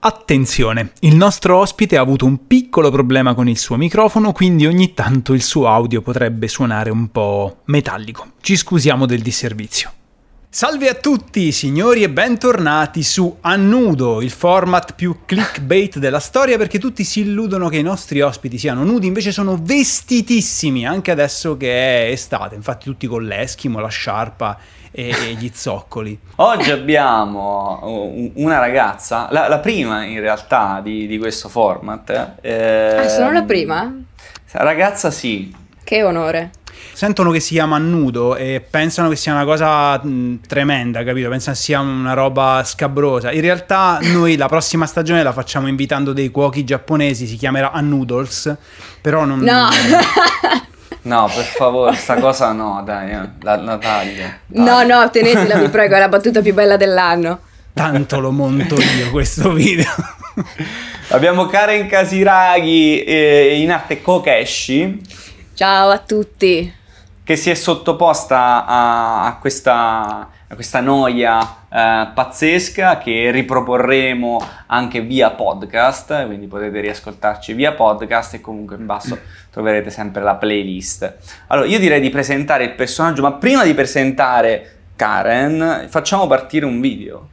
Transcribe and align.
Attenzione, 0.00 0.92
il 1.00 1.16
nostro 1.16 1.58
ospite 1.58 1.96
ha 1.96 2.00
avuto 2.00 2.24
un 2.24 2.46
piccolo 2.46 2.88
problema 2.88 3.34
con 3.34 3.48
il 3.48 3.58
suo 3.58 3.76
microfono, 3.76 4.30
quindi 4.30 4.64
ogni 4.64 4.94
tanto 4.94 5.32
il 5.32 5.42
suo 5.42 5.66
audio 5.66 6.02
potrebbe 6.02 6.46
suonare 6.46 6.90
un 6.90 7.10
po' 7.10 7.62
metallico. 7.64 8.34
Ci 8.40 8.56
scusiamo 8.56 9.06
del 9.06 9.22
disservizio. 9.22 9.90
Salve 10.50 10.88
a 10.88 10.94
tutti 10.94 11.52
signori 11.52 12.02
e 12.02 12.08
bentornati 12.08 13.02
su 13.02 13.36
Annudo, 13.42 14.22
il 14.22 14.30
format 14.30 14.94
più 14.94 15.18
clickbait 15.26 15.98
della 15.98 16.20
storia 16.20 16.56
perché 16.56 16.78
tutti 16.78 17.04
si 17.04 17.20
illudono 17.20 17.68
che 17.68 17.76
i 17.76 17.82
nostri 17.82 18.22
ospiti 18.22 18.56
siano 18.56 18.82
nudi, 18.82 19.06
invece 19.06 19.30
sono 19.30 19.58
vestitissimi 19.60 20.86
anche 20.86 21.10
adesso 21.10 21.58
che 21.58 22.06
è 22.06 22.10
estate, 22.10 22.54
infatti 22.54 22.86
tutti 22.86 23.06
con 23.06 23.26
l'eschimo, 23.26 23.78
la 23.78 23.88
sciarpa 23.88 24.58
e, 24.90 25.10
e 25.10 25.34
gli 25.34 25.50
zoccoli. 25.52 26.18
Oggi 26.36 26.70
abbiamo 26.70 28.30
una 28.36 28.58
ragazza, 28.58 29.28
la, 29.30 29.48
la 29.48 29.58
prima 29.58 30.02
in 30.04 30.20
realtà 30.20 30.80
di, 30.82 31.06
di 31.06 31.18
questo 31.18 31.50
format. 31.50 32.36
Eh, 32.40 32.96
ah, 32.96 33.08
sono 33.08 33.32
la 33.32 33.42
prima? 33.42 33.94
Ragazza 34.52 35.10
sì. 35.10 35.54
Che 35.84 36.02
onore. 36.02 36.52
Sentono 36.98 37.30
che 37.30 37.38
si 37.38 37.54
chiama 37.54 37.78
nudo 37.78 38.34
e 38.34 38.60
pensano 38.68 39.08
che 39.08 39.14
sia 39.14 39.32
una 39.32 39.44
cosa 39.44 40.04
mh, 40.04 40.40
tremenda, 40.48 41.04
capito? 41.04 41.28
Pensano 41.28 41.54
che 41.54 41.62
sia 41.62 41.78
una 41.78 42.12
roba 42.12 42.62
scabrosa. 42.64 43.30
In 43.30 43.40
realtà 43.40 44.00
noi 44.02 44.36
la 44.36 44.48
prossima 44.48 44.84
stagione 44.84 45.22
la 45.22 45.30
facciamo 45.30 45.68
invitando 45.68 46.12
dei 46.12 46.32
cuochi 46.32 46.64
giapponesi, 46.64 47.28
si 47.28 47.36
chiamerà 47.36 47.70
a 47.70 47.80
noodles, 47.80 48.52
però 49.00 49.24
non... 49.24 49.38
No! 49.38 49.68
No, 51.02 51.30
per 51.32 51.44
favore, 51.44 51.94
sta 51.94 52.16
cosa 52.16 52.52
no, 52.52 52.82
dai, 52.84 53.12
eh, 53.12 53.28
la, 53.42 53.56
la 53.56 53.78
taglio. 53.78 54.26
No, 54.48 54.82
no, 54.82 55.08
tenetela, 55.08 55.56
vi 55.56 55.68
prego, 55.68 55.94
è 55.94 56.00
la 56.00 56.08
battuta 56.08 56.42
più 56.42 56.52
bella 56.52 56.76
dell'anno. 56.76 57.40
Tanto 57.72 58.18
lo 58.18 58.32
monto 58.32 58.74
io 58.74 59.10
questo 59.10 59.52
video. 59.52 59.86
Abbiamo 61.10 61.46
Karen 61.46 61.86
Kasiraghi 61.86 63.04
eh, 63.04 63.60
in 63.60 63.70
arte 63.70 64.02
Kokeshi. 64.02 65.00
Ciao 65.54 65.90
a 65.90 65.98
tutti. 65.98 66.77
Che 67.28 67.36
si 67.36 67.50
è 67.50 67.54
sottoposta 67.54 68.64
a, 68.64 69.26
a 69.26 69.36
questa 69.36 70.30
a 70.50 70.54
questa 70.54 70.80
noia 70.80 71.40
eh, 71.70 72.08
pazzesca 72.14 72.96
che 72.96 73.30
riproporremo 73.30 74.42
anche 74.68 75.02
via 75.02 75.30
podcast, 75.32 76.24
quindi 76.24 76.46
potete 76.46 76.80
riascoltarci 76.80 77.52
via 77.52 77.72
podcast 77.72 78.32
e 78.32 78.40
comunque 78.40 78.76
in 78.76 78.86
basso 78.86 79.18
troverete 79.50 79.90
sempre 79.90 80.22
la 80.22 80.36
playlist. 80.36 81.16
Allora, 81.48 81.66
io 81.66 81.78
direi 81.78 82.00
di 82.00 82.08
presentare 82.08 82.64
il 82.64 82.72
personaggio, 82.72 83.20
ma 83.20 83.32
prima 83.32 83.62
di 83.62 83.74
presentare 83.74 84.76
Karen, 84.96 85.84
facciamo 85.90 86.26
partire 86.26 86.64
un 86.64 86.80
video. 86.80 87.28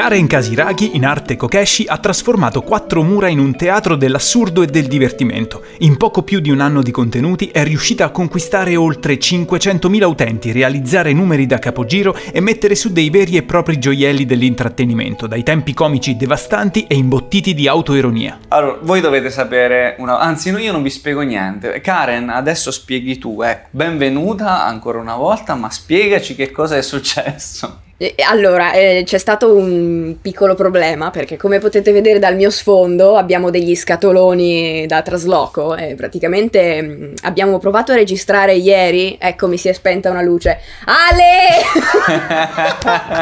Karen 0.00 0.26
Kasiragi, 0.26 0.96
in 0.96 1.04
arte 1.04 1.36
Kokeshi, 1.36 1.84
ha 1.86 1.98
trasformato 1.98 2.62
quattro 2.62 3.02
mura 3.02 3.28
in 3.28 3.38
un 3.38 3.54
teatro 3.54 3.96
dell'assurdo 3.96 4.62
e 4.62 4.66
del 4.66 4.86
divertimento. 4.86 5.62
In 5.80 5.98
poco 5.98 6.22
più 6.22 6.40
di 6.40 6.48
un 6.48 6.60
anno 6.60 6.80
di 6.80 6.90
contenuti 6.90 7.48
è 7.48 7.62
riuscita 7.64 8.06
a 8.06 8.10
conquistare 8.10 8.76
oltre 8.76 9.18
500.000 9.18 10.04
utenti, 10.04 10.52
realizzare 10.52 11.12
numeri 11.12 11.44
da 11.44 11.58
capogiro 11.58 12.16
e 12.32 12.40
mettere 12.40 12.74
su 12.74 12.92
dei 12.92 13.10
veri 13.10 13.36
e 13.36 13.42
propri 13.42 13.78
gioielli 13.78 14.24
dell'intrattenimento, 14.24 15.26
dai 15.26 15.42
tempi 15.42 15.74
comici 15.74 16.16
devastanti 16.16 16.86
e 16.86 16.94
imbottiti 16.94 17.52
di 17.52 17.68
autoironia. 17.68 18.38
Allora, 18.48 18.78
voi 18.80 19.02
dovete 19.02 19.28
sapere, 19.28 19.96
una... 19.98 20.18
anzi 20.18 20.48
io 20.48 20.72
non 20.72 20.82
vi 20.82 20.90
spiego 20.90 21.20
niente. 21.20 21.82
Karen, 21.82 22.30
adesso 22.30 22.70
spieghi 22.70 23.18
tu, 23.18 23.42
ecco, 23.42 23.68
benvenuta 23.72 24.64
ancora 24.64 24.98
una 24.98 25.16
volta, 25.16 25.54
ma 25.56 25.68
spiegaci 25.68 26.34
che 26.34 26.50
cosa 26.50 26.78
è 26.78 26.82
successo. 26.82 27.88
Allora, 28.26 28.72
eh, 28.72 29.02
c'è 29.04 29.18
stato 29.18 29.54
un 29.54 30.16
piccolo 30.22 30.54
problema 30.54 31.10
perché 31.10 31.36
come 31.36 31.58
potete 31.58 31.92
vedere 31.92 32.18
dal 32.18 32.34
mio 32.34 32.48
sfondo 32.48 33.18
abbiamo 33.18 33.50
degli 33.50 33.76
scatoloni 33.76 34.86
da 34.86 35.02
trasloco 35.02 35.76
e 35.76 35.96
praticamente 35.96 36.80
mh, 36.80 36.86
mm, 36.86 37.12
abbiamo 37.24 37.58
provato 37.58 37.92
a 37.92 37.96
registrare 37.96 38.54
ieri, 38.54 39.18
ecco 39.20 39.48
mi 39.48 39.58
si 39.58 39.68
è 39.68 39.74
spenta 39.74 40.08
una 40.08 40.22
luce. 40.22 40.60
Ale! 40.86 41.60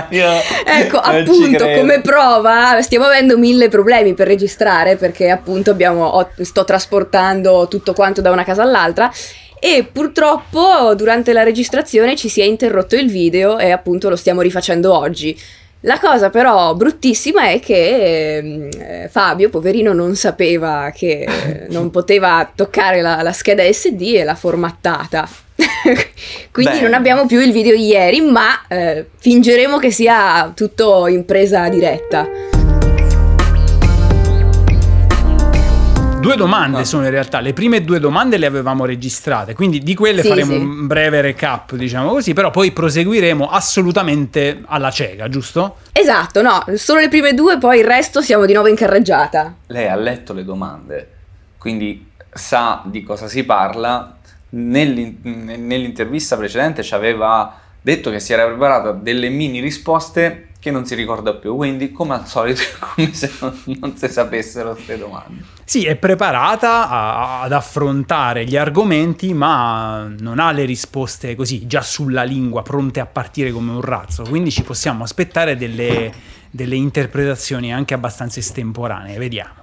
ecco, 0.65 0.99
appunto, 0.99 1.69
come 1.71 2.01
prova 2.01 2.81
stiamo 2.81 3.07
avendo 3.07 3.37
mille 3.37 3.69
problemi 3.69 4.15
per 4.15 4.29
registrare 4.29 4.95
perché 4.95 5.29
appunto 5.29 5.73
abbiamo, 5.73 6.05
ho, 6.05 6.31
sto 6.41 6.65
trasportando 6.65 7.67
tutto 7.67 7.95
quanto 7.95 8.21
da 8.21 8.31
una 8.31 8.45
casa 8.45 8.63
all'altra 8.63 9.11
e 9.61 9.89
purtroppo 9.91 10.95
durante 10.95 11.33
la 11.33 11.43
registrazione 11.43 12.17
ci 12.17 12.29
si 12.29 12.41
è 12.41 12.45
interrotto 12.45 12.97
il 12.97 13.11
video 13.11 13.59
e 13.59 13.71
appunto 13.71 14.09
lo 14.09 14.17
stiamo 14.17 14.41
rifacendo 14.41 14.97
oggi. 14.97 15.39
La 15.83 16.01
cosa 16.01 16.29
però 16.29 16.75
bruttissima 16.75 17.51
è 17.51 17.61
che 17.61 18.39
eh, 18.39 19.09
Fabio, 19.09 19.49
poverino, 19.49 19.93
non 19.93 20.17
sapeva 20.17 20.91
che 20.93 21.27
non 21.71 21.91
poteva 21.91 22.51
toccare 22.53 23.01
la, 23.01 23.23
la 23.23 23.33
scheda 23.33 23.63
SD 23.71 24.15
e 24.17 24.25
l'ha 24.25 24.35
formattata. 24.35 25.29
Quindi 26.51 26.79
Beh. 26.79 26.81
non 26.81 26.95
abbiamo 26.95 27.27
più 27.27 27.41
il 27.41 27.53
video 27.53 27.77
di 27.77 27.87
ieri, 27.87 28.21
ma 28.21 28.67
eh, 28.67 29.07
fingeremo 29.19 29.79
che 29.79 29.93
sia 29.93 30.51
tutto 30.55 31.07
in 31.07 31.25
presa 31.25 31.69
diretta. 31.69 32.29
Due 36.21 36.35
domande 36.35 36.79
no. 36.79 36.85
sono 36.85 37.05
in 37.05 37.11
realtà, 37.11 37.39
le 37.39 37.53
prime 37.53 37.83
due 37.83 38.01
domande 38.01 38.39
le 38.39 38.47
avevamo 38.47 38.85
registrate, 38.85 39.55
quindi 39.55 39.79
di 39.79 39.95
quelle 39.95 40.23
sì, 40.23 40.29
faremo 40.29 40.53
sì. 40.53 40.59
un 40.59 40.87
breve 40.89 41.21
recap, 41.21 41.75
diciamo 41.77 42.11
così, 42.11 42.33
però 42.33 42.51
poi 42.51 42.73
proseguiremo 42.73 43.49
assolutamente 43.49 44.63
alla 44.67 44.91
cieca, 44.91 45.29
giusto? 45.29 45.77
Esatto, 45.93 46.43
no, 46.43 46.65
solo 46.75 47.01
le 47.01 47.09
prime 47.09 47.35
due, 47.35 47.59
poi 47.59 47.79
il 47.79 47.85
resto 47.85 48.21
siamo 48.21 48.47
di 48.47 48.53
nuovo 48.53 48.69
in 48.69 48.75
carreggiata. 48.75 49.55
Lei 49.69 49.87
ha 49.87 49.95
letto 49.95 50.33
le 50.33 50.45
domande, 50.45 51.11
quindi 51.57 52.11
sa 52.31 52.83
di 52.85 53.03
cosa 53.05 53.29
si 53.29 53.45
parla. 53.45 54.17
Nell'in- 54.51 55.19
nell'intervista 55.23 56.37
precedente 56.37 56.83
ci 56.83 56.95
aveva 56.95 57.61
detto 57.81 58.11
che 58.11 58.19
si 58.19 58.33
era 58.33 58.45
preparata 58.45 58.93
delle 58.93 59.29
mini 59.29 59.61
risposte 59.61 60.48
che 60.61 60.71
non 60.73 60.85
si 60.85 60.95
ricorda 60.95 61.35
più, 61.35 61.55
quindi 61.55 61.93
come 61.93 62.15
al 62.15 62.27
solito 62.27 62.63
come 62.95 63.13
se 63.15 63.31
non, 63.41 63.63
non 63.81 63.97
si 63.97 64.09
sapessero 64.09 64.73
queste 64.73 64.99
domande. 64.99 65.45
Sì, 65.65 65.87
è 65.87 65.97
preparata 65.97 66.89
a, 66.89 67.43
ad 67.43 67.53
affrontare 67.53 68.45
gli 68.45 68.57
argomenti, 68.57 69.33
ma 69.35 70.11
non 70.19 70.39
ha 70.41 70.51
le 70.51 70.65
risposte 70.65 71.35
così 71.37 71.67
già 71.67 71.83
sulla 71.83 72.25
lingua, 72.25 72.63
pronte 72.63 73.01
a 73.01 73.07
partire 73.07 73.53
come 73.53 73.71
un 73.71 73.81
razzo, 73.81 74.25
quindi 74.25 74.51
ci 74.51 74.63
possiamo 74.63 75.05
aspettare 75.05 75.57
delle, 75.57 76.13
delle 76.51 76.75
interpretazioni 76.75 77.73
anche 77.73 77.95
abbastanza 77.95 78.41
estemporanee, 78.41 79.17
vediamo. 79.19 79.55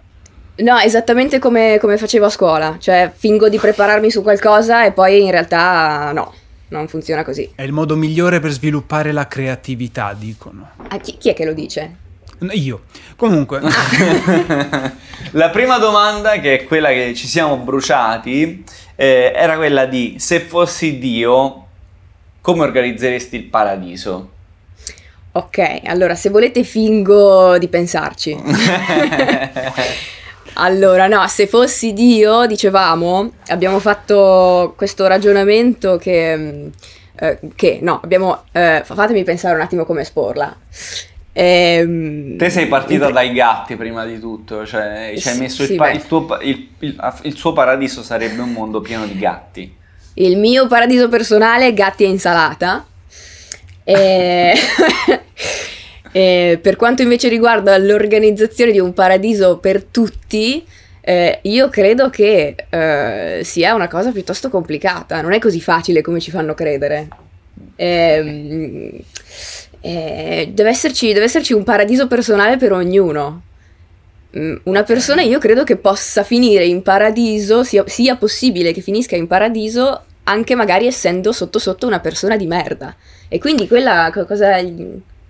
No, 0.57 0.77
esattamente 0.77 1.37
come, 1.37 1.77
come 1.81 1.97
facevo 1.97 2.25
a 2.25 2.29
scuola, 2.29 2.77
cioè 2.79 3.11
fingo 3.13 3.49
di 3.49 3.57
prepararmi 3.57 4.09
su 4.09 4.21
qualcosa 4.23 4.85
e 4.85 4.93
poi 4.93 5.23
in 5.23 5.31
realtà 5.31 6.13
no 6.13 6.33
non 6.75 6.87
funziona 6.87 7.23
così. 7.23 7.51
È 7.55 7.61
il 7.63 7.71
modo 7.71 7.95
migliore 7.95 8.39
per 8.39 8.51
sviluppare 8.51 9.11
la 9.11 9.27
creatività, 9.27 10.15
dicono. 10.17 10.71
Ah, 10.87 10.97
chi, 10.99 11.17
chi 11.17 11.29
è 11.29 11.33
che 11.33 11.45
lo 11.45 11.53
dice? 11.53 11.95
Io. 12.51 12.83
Comunque. 13.15 13.61
la 15.31 15.49
prima 15.49 15.77
domanda, 15.77 16.39
che 16.39 16.59
è 16.59 16.63
quella 16.65 16.89
che 16.89 17.13
ci 17.15 17.27
siamo 17.27 17.57
bruciati, 17.57 18.63
eh, 18.95 19.31
era 19.35 19.55
quella 19.55 19.85
di 19.85 20.15
se 20.19 20.39
fossi 20.41 20.97
Dio, 20.97 21.65
come 22.41 22.63
organizzeresti 22.63 23.35
il 23.35 23.43
paradiso? 23.45 24.31
Ok, 25.31 25.81
allora 25.85 26.15
se 26.15 26.29
volete 26.29 26.63
fingo 26.63 27.57
di 27.57 27.67
pensarci. 27.67 28.37
Allora, 30.57 31.07
no, 31.07 31.27
se 31.27 31.47
fossi 31.47 31.91
Dio, 31.91 32.45
dicevamo, 32.45 33.31
abbiamo 33.47 33.79
fatto 33.79 34.73
questo 34.77 35.05
ragionamento 35.05 35.97
che, 35.97 36.37
mm, 36.37 36.67
eh, 37.15 37.39
che 37.55 37.79
no, 37.81 37.99
abbiamo, 38.01 38.43
eh, 38.53 38.81
fatemi 38.85 39.23
pensare 39.23 39.55
un 39.55 39.61
attimo 39.61 39.83
come 39.83 40.01
esporla. 40.01 40.55
Ehm, 41.33 42.37
Te 42.37 42.49
sei 42.49 42.67
partita 42.67 43.11
dai 43.11 43.33
gatti 43.33 43.75
prima 43.75 44.05
di 44.05 44.17
tutto, 44.17 44.65
cioè 44.65 45.13
ci 45.17 45.27
hai 45.27 45.37
messo 45.37 45.65
sì, 45.65 45.73
il, 45.73 45.77
pa- 45.77 45.91
il, 45.91 46.07
tuo, 46.07 46.37
il, 46.41 46.69
il, 46.79 47.35
suo 47.35 47.51
paradiso 47.51 48.01
sarebbe 48.01 48.41
un 48.41 48.53
mondo 48.53 48.79
pieno 48.79 49.05
di 49.05 49.17
gatti. 49.17 49.75
Il 50.13 50.37
mio 50.37 50.67
paradiso 50.67 51.09
personale, 51.09 51.73
gatti 51.73 52.05
e 52.05 52.07
insalata. 52.07 52.85
E... 53.83 54.53
Eh, 56.15 56.59
per 56.61 56.77
quanto 56.77 57.01
invece 57.01 57.27
riguarda 57.27 57.77
l'organizzazione 57.77 58.71
di 58.71 58.79
un 58.79 58.93
paradiso 58.93 59.57
per 59.57 59.83
tutti, 59.83 60.65
eh, 61.01 61.39
io 61.41 61.67
credo 61.67 62.09
che 62.09 62.55
eh, 62.69 63.41
sia 63.43 63.73
una 63.73 63.89
cosa 63.89 64.11
piuttosto 64.11 64.47
complicata, 64.47 65.19
non 65.19 65.33
è 65.33 65.39
così 65.39 65.59
facile 65.59 66.01
come 66.01 66.21
ci 66.21 66.31
fanno 66.31 66.53
credere. 66.53 67.09
Ehm, 67.75 68.97
eh, 69.81 70.51
deve 70.53 70.69
esserci, 70.69 71.11
deve 71.11 71.25
esserci 71.25 71.51
un 71.51 71.65
paradiso 71.65 72.07
personale 72.07 72.55
per 72.55 72.71
ognuno. 72.71 73.41
Mm, 74.37 74.55
una 74.63 74.83
persona 74.83 75.21
io 75.21 75.37
credo 75.37 75.65
che 75.65 75.75
possa 75.75 76.23
finire 76.23 76.63
in 76.63 76.81
paradiso, 76.81 77.65
sia, 77.65 77.83
sia 77.87 78.15
possibile 78.15 78.71
che 78.71 78.79
finisca 78.79 79.17
in 79.17 79.27
paradiso 79.27 80.05
anche 80.23 80.55
magari 80.55 80.87
essendo 80.87 81.33
sotto 81.33 81.59
sotto 81.59 81.85
una 81.85 81.99
persona 81.99 82.37
di 82.37 82.47
merda. 82.47 82.95
E 83.27 83.37
quindi 83.37 83.67
quella 83.67 84.09
cosa 84.13 84.55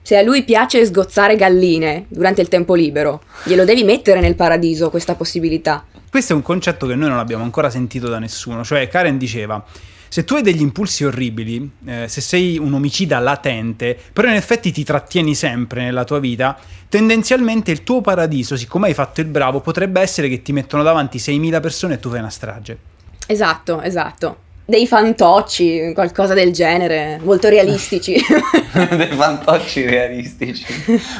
Se 0.06 0.16
a 0.16 0.22
lui 0.22 0.44
piace 0.44 0.86
sgozzare 0.86 1.36
galline 1.36 2.06
durante 2.10 2.40
il 2.40 2.48
tempo 2.48 2.76
libero, 2.76 3.24
glielo 3.44 3.66
devi 3.66 3.84
mettere 3.84 4.20
nel 4.20 4.36
paradiso 4.36 4.92
questa 4.92 5.16
possibilità. 5.16 5.84
Questo 6.12 6.34
è 6.34 6.36
un 6.36 6.44
concetto 6.44 6.86
che 6.86 6.94
noi 6.94 7.10
non 7.10 7.18
abbiamo 7.18 7.44
ancora 7.44 7.72
sentito 7.72 8.08
da 8.08 8.20
nessuno. 8.20 8.64
Cioè, 8.64 8.88
Karen 8.88 9.18
diceva: 9.18 9.66
se 10.08 10.24
tu 10.24 10.36
hai 10.36 10.44
degli 10.44 10.62
impulsi 10.62 11.06
orribili, 11.06 11.68
eh, 11.88 12.08
se 12.08 12.22
sei 12.22 12.60
un 12.60 12.76
omicida 12.76 13.18
latente, 13.18 13.98
però 14.14 14.28
in 14.28 14.36
effetti 14.36 14.72
ti 14.72 14.84
trattieni 14.84 15.34
sempre 15.34 15.82
nella 15.82 16.04
tua 16.04 16.20
vita, 16.20 16.56
tendenzialmente 16.88 17.72
il 17.72 17.84
tuo 17.84 18.02
paradiso, 18.02 18.56
siccome 18.56 18.86
hai 18.86 18.94
fatto 18.94 19.22
il 19.22 19.28
bravo, 19.28 19.60
potrebbe 19.60 20.02
essere 20.02 20.30
che 20.30 20.44
ti 20.44 20.52
mettono 20.52 20.84
davanti 20.84 21.18
6.000 21.18 21.60
persone 21.60 21.96
e 21.96 22.00
tu 22.00 22.12
fai 22.12 22.20
una 22.20 22.30
strage. 22.30 22.78
Esatto, 23.26 23.82
esatto 23.82 24.44
dei 24.66 24.88
fantocci, 24.88 25.92
qualcosa 25.94 26.34
del 26.34 26.52
genere, 26.52 27.20
molto 27.24 27.48
realistici. 27.50 28.16
dei 28.96 29.08
fantocci 29.08 29.86
realistici. 29.86 30.66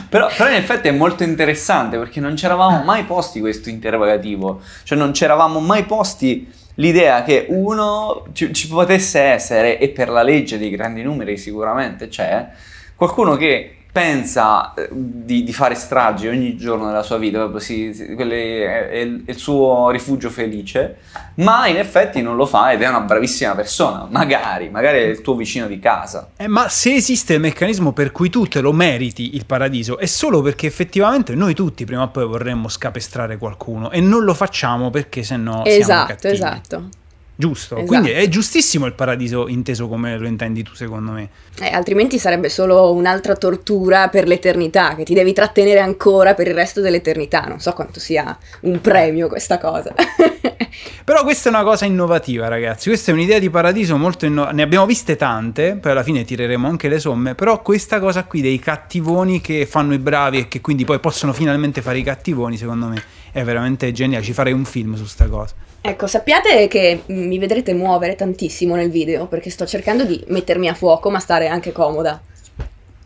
Però, 0.10 0.28
però, 0.36 0.50
in 0.50 0.56
effetti 0.56 0.88
è 0.88 0.92
molto 0.92 1.24
interessante 1.24 1.98
perché 1.98 2.20
non 2.20 2.36
ci 2.36 2.46
eravamo 2.46 2.84
mai 2.84 3.04
posti 3.04 3.40
questo 3.40 3.70
interrogativo, 3.70 4.62
cioè 4.84 4.98
non 4.98 5.14
ci 5.14 5.24
eravamo 5.24 5.60
mai 5.60 5.84
posti 5.84 6.52
l'idea 6.76 7.24
che 7.24 7.46
uno 7.50 8.26
ci, 8.34 8.52
ci 8.52 8.68
potesse 8.68 9.20
essere, 9.22 9.78
e 9.78 9.90
per 9.90 10.10
la 10.10 10.24
legge 10.24 10.58
dei 10.58 10.72
grandi 10.72 11.04
numeri 11.04 11.38
sicuramente 11.38 12.08
c'è, 12.08 12.48
qualcuno 12.96 13.36
che 13.36 13.75
pensa 13.96 14.74
eh, 14.74 14.90
di, 14.92 15.46
di, 15.46 15.54
fare 15.54 15.74
stragi 15.74 16.28
ogni 16.28 16.58
giorno 16.58 16.88
della 16.88 17.02
sua 17.02 17.18
vita, 17.18 17.38
proprio 17.38 17.62
si, 17.62 17.94
si, 17.94 18.04
è, 18.04 18.90
è, 18.90 18.98
il 18.98 19.38
suo 19.38 19.90
rifugio 19.90 20.30
felice, 20.30 20.98
ma 21.36 21.68
in 21.68 21.78
effetti 21.78 22.22
non 22.22 22.36
lo 22.36 22.46
fa 22.46 22.74
ed 22.74 22.82
è 22.82 22.90
una 22.90 23.00
bravissima 23.00 23.56
persona, 23.56 24.06
magari, 24.10 24.68
magari 24.68 24.98
è 24.98 25.06
il 25.06 25.22
tuo 25.22 25.36
vicino 25.36 25.68
di 25.68 25.80
casa. 25.80 26.32
Eh, 26.36 26.48
ma 26.48 26.68
se 26.68 26.94
esiste 26.94 27.36
il 27.36 27.40
meccanismo 27.40 27.94
per 27.94 28.12
cui 28.12 28.30
tu 28.30 28.46
te 28.48 28.60
lo 28.60 28.74
meriti 28.74 29.36
il 29.36 29.46
paradiso, 29.46 29.98
è 29.98 30.08
solo 30.08 30.42
perché 30.42 30.68
effettivamente 30.68 31.34
noi 31.34 31.54
tutti 31.54 31.86
prima 31.86 32.02
o 32.02 32.10
poi 32.10 32.26
vorremmo 32.26 32.68
scapestrare 32.68 33.38
qualcuno 33.38 33.92
e 33.92 34.02
non 34.02 34.26
lo 34.26 34.34
facciamo 34.34 34.90
perché 34.90 35.24
sennò 35.24 35.64
esatto, 35.64 35.86
siamo 35.86 36.06
cattivi. 36.06 36.34
Esatto, 36.34 36.58
esatto. 36.58 37.04
Giusto, 37.38 37.76
esatto. 37.76 37.88
quindi 37.88 38.12
è 38.12 38.28
giustissimo 38.30 38.86
il 38.86 38.94
paradiso 38.94 39.48
inteso 39.50 39.90
come 39.90 40.18
lo 40.18 40.28
intendi 40.28 40.64
tu 40.64 40.74
secondo 40.74 41.12
me. 41.12 41.30
Eh, 41.60 41.68
altrimenti 41.68 42.18
sarebbe 42.18 42.48
solo 42.48 42.94
un'altra 42.94 43.36
tortura 43.36 44.08
per 44.08 44.26
l'eternità, 44.26 44.96
che 44.96 45.04
ti 45.04 45.14
devi 45.14 45.34
trattenere 45.34 45.80
ancora 45.80 46.34
per 46.34 46.48
il 46.48 46.54
resto 46.54 46.80
dell'eternità. 46.80 47.42
Non 47.42 47.60
so 47.60 47.74
quanto 47.74 48.00
sia 48.00 48.38
un 48.62 48.80
premio 48.80 49.28
questa 49.28 49.58
cosa. 49.58 49.94
Però 51.04 51.24
questa 51.24 51.50
è 51.50 51.54
una 51.54 51.64
cosa 51.64 51.86
innovativa 51.86 52.48
ragazzi, 52.48 52.90
questa 52.90 53.12
è 53.12 53.14
un'idea 53.14 53.40
di 53.40 53.50
paradiso 53.50 53.98
molto 53.98 54.26
innovativa, 54.26 54.56
ne 54.56 54.64
abbiamo 54.64 54.86
viste 54.86 55.16
tante, 55.16 55.78
poi 55.80 55.92
alla 55.92 56.04
fine 56.04 56.24
tireremo 56.24 56.68
anche 56.68 56.90
le 56.90 57.00
somme, 57.00 57.36
però 57.36 57.62
questa 57.62 58.00
cosa 58.00 58.24
qui 58.26 58.42
dei 58.42 58.60
cattivoni 58.60 59.40
che 59.40 59.66
fanno 59.66 59.94
i 59.94 60.00
bravi 60.00 60.40
e 60.40 60.48
che 60.48 60.62
quindi 60.62 60.84
poi 60.84 61.00
possono 61.00 61.32
finalmente 61.32 61.82
fare 61.82 62.00
i 62.00 62.04
cattivoni, 62.04 62.58
secondo 62.58 62.88
me 62.88 63.04
è 63.32 63.44
veramente 63.44 63.92
geniale, 63.92 64.24
ci 64.24 64.34
farei 64.34 64.54
un 64.54 64.66
film 64.66 64.96
su 64.96 65.06
sta 65.06 65.28
cosa. 65.28 65.54
Ecco, 65.88 66.08
sappiate 66.08 66.68
che 66.68 67.04
mi 67.06 67.38
vedrete 67.38 67.72
muovere 67.76 68.16
tantissimo 68.16 68.74
nel 68.74 68.90
video 68.90 69.28
perché 69.28 69.52
sto 69.52 69.68
cercando 69.68 70.04
di 70.04 70.20
mettermi 70.30 70.68
a 70.68 70.74
fuoco 70.74 71.12
ma 71.12 71.20
stare 71.20 71.48
anche 71.48 71.72
comoda. 71.72 72.20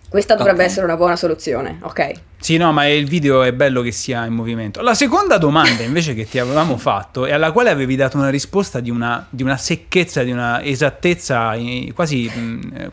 Questa 0.07 0.35
dovrebbe 0.35 0.59
okay. 0.59 0.67
essere 0.67 0.85
una 0.85 0.95
buona 0.95 1.17
soluzione, 1.17 1.79
ok? 1.81 2.11
Sì, 2.39 2.55
no, 2.55 2.71
ma 2.71 2.87
il 2.87 3.05
video 3.05 3.43
è 3.43 3.51
bello 3.51 3.81
che 3.81 3.91
sia 3.91 4.25
in 4.25 4.33
movimento. 4.33 4.81
La 4.81 4.93
seconda 4.93 5.37
domanda 5.37 5.83
invece 5.83 6.13
che 6.13 6.25
ti 6.25 6.39
avevamo 6.39 6.77
fatto 6.77 7.25
e 7.25 7.33
alla 7.33 7.51
quale 7.51 7.69
avevi 7.69 7.97
dato 7.97 8.15
una 8.15 8.29
risposta 8.29 8.79
di 8.79 8.89
una, 8.89 9.27
di 9.29 9.43
una 9.43 9.57
secchezza, 9.57 10.23
di 10.23 10.31
una 10.31 10.63
esattezza 10.63 11.55
quasi, 11.93 12.31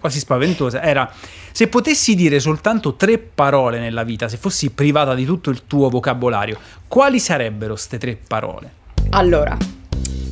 quasi 0.00 0.18
spaventosa 0.18 0.82
era 0.82 1.08
se 1.52 1.68
potessi 1.68 2.16
dire 2.16 2.40
soltanto 2.40 2.96
tre 2.96 3.18
parole 3.18 3.78
nella 3.78 4.02
vita, 4.02 4.26
se 4.26 4.36
fossi 4.36 4.70
privata 4.70 5.14
di 5.14 5.24
tutto 5.24 5.48
il 5.50 5.64
tuo 5.68 5.88
vocabolario, 5.88 6.58
quali 6.88 7.20
sarebbero 7.20 7.74
queste 7.74 7.98
tre 7.98 8.18
parole? 8.26 8.84
Allora, 9.10 9.56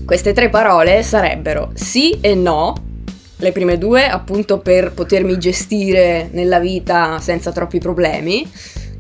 queste 0.04 0.32
tre 0.32 0.50
parole 0.50 1.02
sarebbero 1.02 1.70
sì 1.74 2.18
e 2.20 2.34
no, 2.34 2.74
le 3.36 3.52
prime 3.52 3.78
due 3.78 4.06
appunto 4.06 4.58
per 4.58 4.92
potermi 4.92 5.38
gestire 5.38 6.28
nella 6.32 6.58
vita 6.58 7.18
senza 7.20 7.52
troppi 7.52 7.78
problemi, 7.78 8.50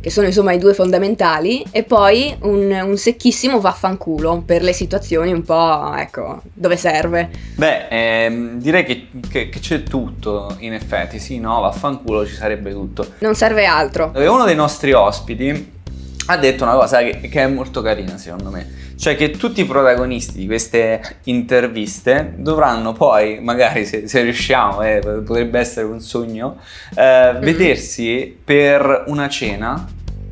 che 0.00 0.10
sono 0.10 0.26
insomma 0.26 0.52
i 0.52 0.58
due 0.58 0.74
fondamentali, 0.74 1.64
e 1.70 1.82
poi 1.82 2.34
un, 2.42 2.70
un 2.70 2.96
secchissimo 2.96 3.60
vaffanculo 3.60 4.42
per 4.44 4.62
le 4.62 4.72
situazioni 4.72 5.32
un 5.32 5.42
po', 5.42 5.94
ecco, 5.94 6.42
dove 6.52 6.76
serve. 6.76 7.30
Beh, 7.54 7.88
ehm, 7.88 8.60
direi 8.60 8.84
che, 8.84 9.06
che, 9.30 9.48
che, 9.48 9.60
c'è 9.60 9.82
tutto 9.82 10.56
in 10.58 10.74
effetti, 10.74 11.18
sì, 11.18 11.38
no, 11.38 11.60
vaffanculo 11.60 12.26
ci 12.26 12.34
sarebbe 12.34 12.72
tutto. 12.72 13.06
Non 13.20 13.34
serve 13.34 13.64
altro. 13.64 14.12
Uno 14.14 14.44
dei 14.44 14.56
nostri 14.56 14.92
ospiti 14.92 15.73
ha 16.26 16.36
detto 16.36 16.64
una 16.64 16.74
cosa 16.74 16.98
che, 17.02 17.20
che 17.28 17.42
è 17.42 17.46
molto 17.46 17.82
carina 17.82 18.16
secondo 18.16 18.50
me 18.50 18.82
cioè 18.96 19.16
che 19.16 19.32
tutti 19.32 19.60
i 19.60 19.64
protagonisti 19.64 20.38
di 20.38 20.46
queste 20.46 21.18
interviste 21.24 22.34
dovranno 22.36 22.92
poi, 22.92 23.40
magari 23.40 23.84
se, 23.84 24.06
se 24.06 24.22
riusciamo, 24.22 24.82
eh, 24.82 25.00
potrebbe 25.24 25.58
essere 25.58 25.86
un 25.86 26.00
sogno, 26.00 26.58
eh, 26.94 27.32
mm-hmm. 27.32 27.40
vedersi 27.42 28.38
per 28.44 29.04
una 29.08 29.28
cena 29.28 29.86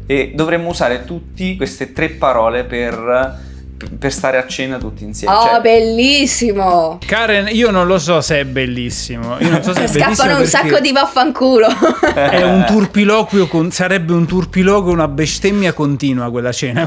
e 0.07 0.33
dovremmo 0.35 0.69
usare 0.69 1.05
tutti 1.05 1.57
queste 1.57 1.93
tre 1.93 2.11
parole 2.11 2.65
per 2.65 3.51
per 3.99 4.13
stare 4.13 4.39
a 4.39 4.47
cena 4.47 4.79
tutti 4.79 5.05
insieme. 5.05 5.35
Oh, 5.35 5.43
cioè... 5.43 5.61
bellissimo! 5.61 6.99
Karen, 7.05 7.49
io 7.51 7.71
non 7.71 7.87
lo 7.87 7.99
so 7.99 8.21
se 8.21 8.41
è 8.41 8.45
bellissimo. 8.45 9.37
Io 9.41 9.51
non 9.51 9.63
so 9.63 9.75
se 9.75 9.85
è 9.85 9.89
Scappano 9.89 10.39
un 10.39 10.47
sacco 10.47 10.81
di 10.81 10.93
vaffanculo. 10.93 11.69
è 12.15 12.43
un 12.43 12.65
turpiloquio, 12.67 13.47
con... 13.47 13.71
sarebbe 13.71 14.13
un 14.13 14.27
turpiloquio, 14.27 14.93
una 14.93 15.09
bestemmia 15.09 15.73
continua 15.73 16.31
quella 16.31 16.53
cena. 16.53 16.87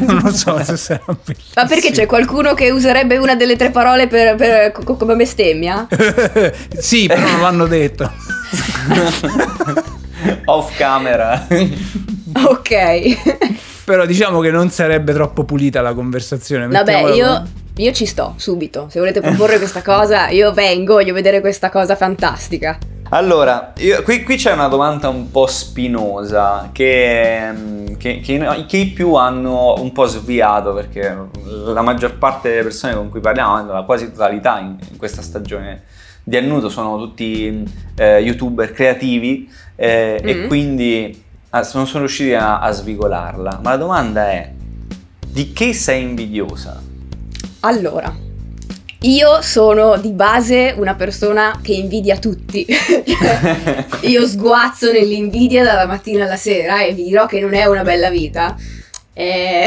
non 0.00 0.20
lo 0.22 0.32
so 0.32 0.62
se 0.62 0.76
sarà 0.76 1.04
bellissimo. 1.06 1.52
Ma 1.54 1.66
perché 1.66 1.90
c'è 1.90 2.06
qualcuno 2.06 2.54
che 2.54 2.70
userebbe 2.70 3.16
una 3.16 3.34
delle 3.34 3.56
tre 3.56 3.70
parole 3.70 4.06
per, 4.06 4.36
per, 4.36 4.72
come 4.72 5.16
bestemmia? 5.16 5.86
sì, 6.78 7.06
però 7.06 7.20
non 7.20 7.40
l'hanno 7.40 7.66
detto. 7.66 8.10
Off 10.46 10.76
camera. 10.76 11.46
ok. 12.32 13.75
Però 13.86 14.04
diciamo 14.04 14.40
che 14.40 14.50
non 14.50 14.68
sarebbe 14.70 15.12
troppo 15.12 15.44
pulita 15.44 15.80
la 15.80 15.94
conversazione. 15.94 16.66
Vabbè, 16.66 17.14
io, 17.14 17.44
io 17.76 17.92
ci 17.92 18.04
sto 18.04 18.34
subito. 18.36 18.88
Se 18.90 18.98
volete 18.98 19.20
proporre 19.20 19.58
questa 19.58 19.80
cosa, 19.80 20.28
io 20.28 20.52
vengo, 20.52 20.94
voglio 20.94 21.14
vedere 21.14 21.40
questa 21.40 21.70
cosa 21.70 21.94
fantastica. 21.94 22.78
Allora, 23.10 23.72
io, 23.76 24.02
qui, 24.02 24.24
qui, 24.24 24.34
c'è 24.34 24.52
una 24.52 24.66
domanda 24.66 25.08
un 25.08 25.30
po' 25.30 25.46
spinosa 25.46 26.70
che, 26.72 27.52
che, 27.96 28.18
che, 28.18 28.64
che, 28.66 28.76
i 28.76 28.86
più 28.86 29.14
hanno 29.14 29.74
un 29.78 29.92
po' 29.92 30.06
sviato 30.06 30.74
perché 30.74 31.16
la 31.44 31.82
maggior 31.82 32.18
parte 32.18 32.48
delle 32.48 32.62
persone 32.64 32.94
con 32.94 33.08
cui 33.08 33.20
parliamo, 33.20 33.72
la 33.72 33.82
quasi 33.82 34.10
totalità 34.10 34.58
in, 34.58 34.76
in 34.90 34.96
questa 34.96 35.22
stagione 35.22 35.84
di 36.24 36.36
Annuto 36.36 36.68
sono 36.68 36.98
tutti 36.98 37.62
eh, 37.94 38.18
youtuber 38.18 38.72
creativi 38.72 39.48
eh, 39.76 40.20
mm-hmm. 40.20 40.42
e 40.42 40.46
quindi 40.48 41.22
ah, 41.22 41.25
non 41.50 41.86
sono 41.86 42.00
riusciti 42.00 42.34
a, 42.34 42.60
a 42.60 42.70
svigolarla. 42.70 43.60
Ma 43.62 43.70
la 43.70 43.76
domanda 43.76 44.30
è, 44.30 44.52
di 45.26 45.52
che 45.52 45.72
sei 45.72 46.02
invidiosa? 46.02 46.82
Allora, 47.60 48.14
io 49.00 49.42
sono 49.42 49.98
di 49.98 50.10
base 50.10 50.74
una 50.76 50.94
persona 50.94 51.60
che 51.62 51.72
invidia 51.72 52.18
tutti. 52.18 52.66
io 54.02 54.26
sguazzo 54.26 54.90
nell'invidia 54.90 55.62
dalla 55.62 55.86
mattina 55.86 56.24
alla 56.24 56.36
sera 56.36 56.82
e 56.82 56.92
vi 56.92 57.04
dirò 57.04 57.26
che 57.26 57.40
non 57.40 57.54
è 57.54 57.66
una 57.66 57.82
bella 57.82 58.10
vita. 58.10 58.56
Eh, 59.12 59.66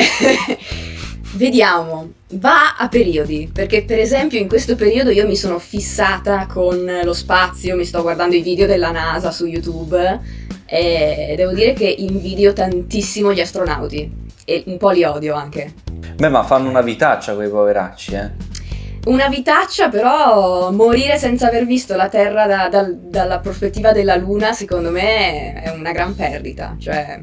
vediamo, 1.34 2.12
va 2.34 2.76
a 2.78 2.88
periodi, 2.88 3.50
perché 3.54 3.84
per 3.84 4.00
esempio 4.00 4.40
in 4.40 4.48
questo 4.48 4.76
periodo 4.76 5.12
io 5.12 5.28
mi 5.28 5.36
sono 5.36 5.60
fissata 5.60 6.48
con 6.48 6.84
lo 7.04 7.14
spazio, 7.14 7.76
mi 7.76 7.86
sto 7.86 8.02
guardando 8.02 8.36
i 8.36 8.42
video 8.42 8.66
della 8.66 8.92
NASA 8.92 9.32
su 9.32 9.46
YouTube 9.46 10.39
e 10.70 11.34
devo 11.36 11.54
dire 11.54 11.74
che 11.74 11.88
invidio 11.88 12.54
tantissimo 12.54 13.34
gli 13.34 13.42
astronauti 13.42 14.28
e 14.46 14.64
un 14.68 14.78
po' 14.78 14.92
li 14.92 15.04
odio 15.04 15.36
anche. 15.36 15.74
Beh, 16.16 16.30
ma 16.30 16.44
fanno 16.44 16.70
una 16.70 16.82
vitaccia 16.82 17.34
quei 17.34 17.50
poveracci, 17.50 18.14
eh. 18.14 18.58
Una 19.06 19.30
vitaccia, 19.30 19.90
però 19.90 20.72
morire 20.72 21.18
senza 21.18 21.48
aver 21.48 21.66
visto 21.66 21.96
la 21.96 22.10
Terra 22.10 22.46
da, 22.46 22.68
da, 22.70 22.88
dalla 22.92 23.40
prospettiva 23.40 23.92
della 23.92 24.16
Luna, 24.16 24.52
secondo 24.52 24.92
me, 24.92 25.54
è 25.54 25.70
una 25.70 25.92
gran 25.92 26.16
perdita. 26.16 26.76
Cioè, 26.78 27.20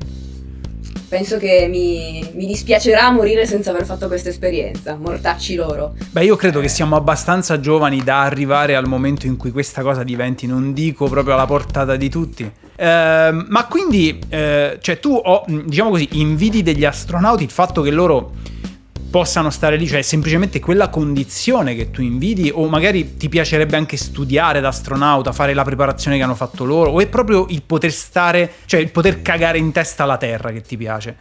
penso 1.08 1.36
che 1.36 1.66
mi, 1.68 2.26
mi, 2.32 2.46
dispiacerà 2.46 3.10
morire 3.10 3.46
senza 3.46 3.70
aver 3.70 3.84
fatto 3.84 4.06
questa 4.08 4.30
esperienza. 4.30 4.96
Mortacci 4.96 5.54
loro. 5.54 5.94
Beh, 6.10 6.24
io 6.24 6.36
credo 6.36 6.60
che 6.60 6.68
siamo 6.68 6.96
abbastanza 6.96 7.60
giovani 7.60 8.02
da 8.02 8.22
arrivare 8.22 8.74
al 8.74 8.86
momento 8.86 9.26
in 9.26 9.36
cui 9.36 9.50
questa 9.50 9.82
cosa 9.82 10.02
diventi, 10.02 10.46
non 10.46 10.72
dico 10.72 11.08
proprio 11.08 11.34
alla 11.34 11.46
portata 11.46 11.94
di 11.96 12.08
tutti. 12.08 12.52
Eh, 12.76 13.44
ma 13.48 13.66
quindi, 13.66 14.18
eh, 14.28 14.78
cioè, 14.80 15.00
tu, 15.00 15.14
oh, 15.14 15.44
diciamo 15.46 15.90
così, 15.90 16.08
invidi 16.12 16.62
degli 16.62 16.84
astronauti 16.84 17.44
il 17.44 17.50
fatto 17.50 17.82
che 17.82 17.90
loro 17.90 18.32
possano 19.08 19.50
stare 19.50 19.76
lì, 19.76 19.86
cioè 19.86 20.02
semplicemente 20.02 20.60
quella 20.60 20.88
condizione 20.88 21.74
che 21.74 21.90
tu 21.90 22.02
invidi 22.02 22.50
o 22.52 22.68
magari 22.68 23.16
ti 23.16 23.28
piacerebbe 23.28 23.76
anche 23.76 23.96
studiare 23.96 24.60
da 24.60 24.68
astronauta, 24.68 25.32
fare 25.32 25.54
la 25.54 25.64
preparazione 25.64 26.18
che 26.18 26.22
hanno 26.22 26.34
fatto 26.34 26.64
loro 26.64 26.90
o 26.90 27.00
è 27.00 27.06
proprio 27.06 27.46
il 27.48 27.62
poter 27.62 27.92
stare, 27.92 28.50
cioè 28.66 28.80
il 28.80 28.90
poter 28.90 29.22
cagare 29.22 29.56
in 29.56 29.72
testa 29.72 30.04
la 30.04 30.18
Terra 30.18 30.50
che 30.50 30.60
ti 30.60 30.76
piace? 30.76 31.16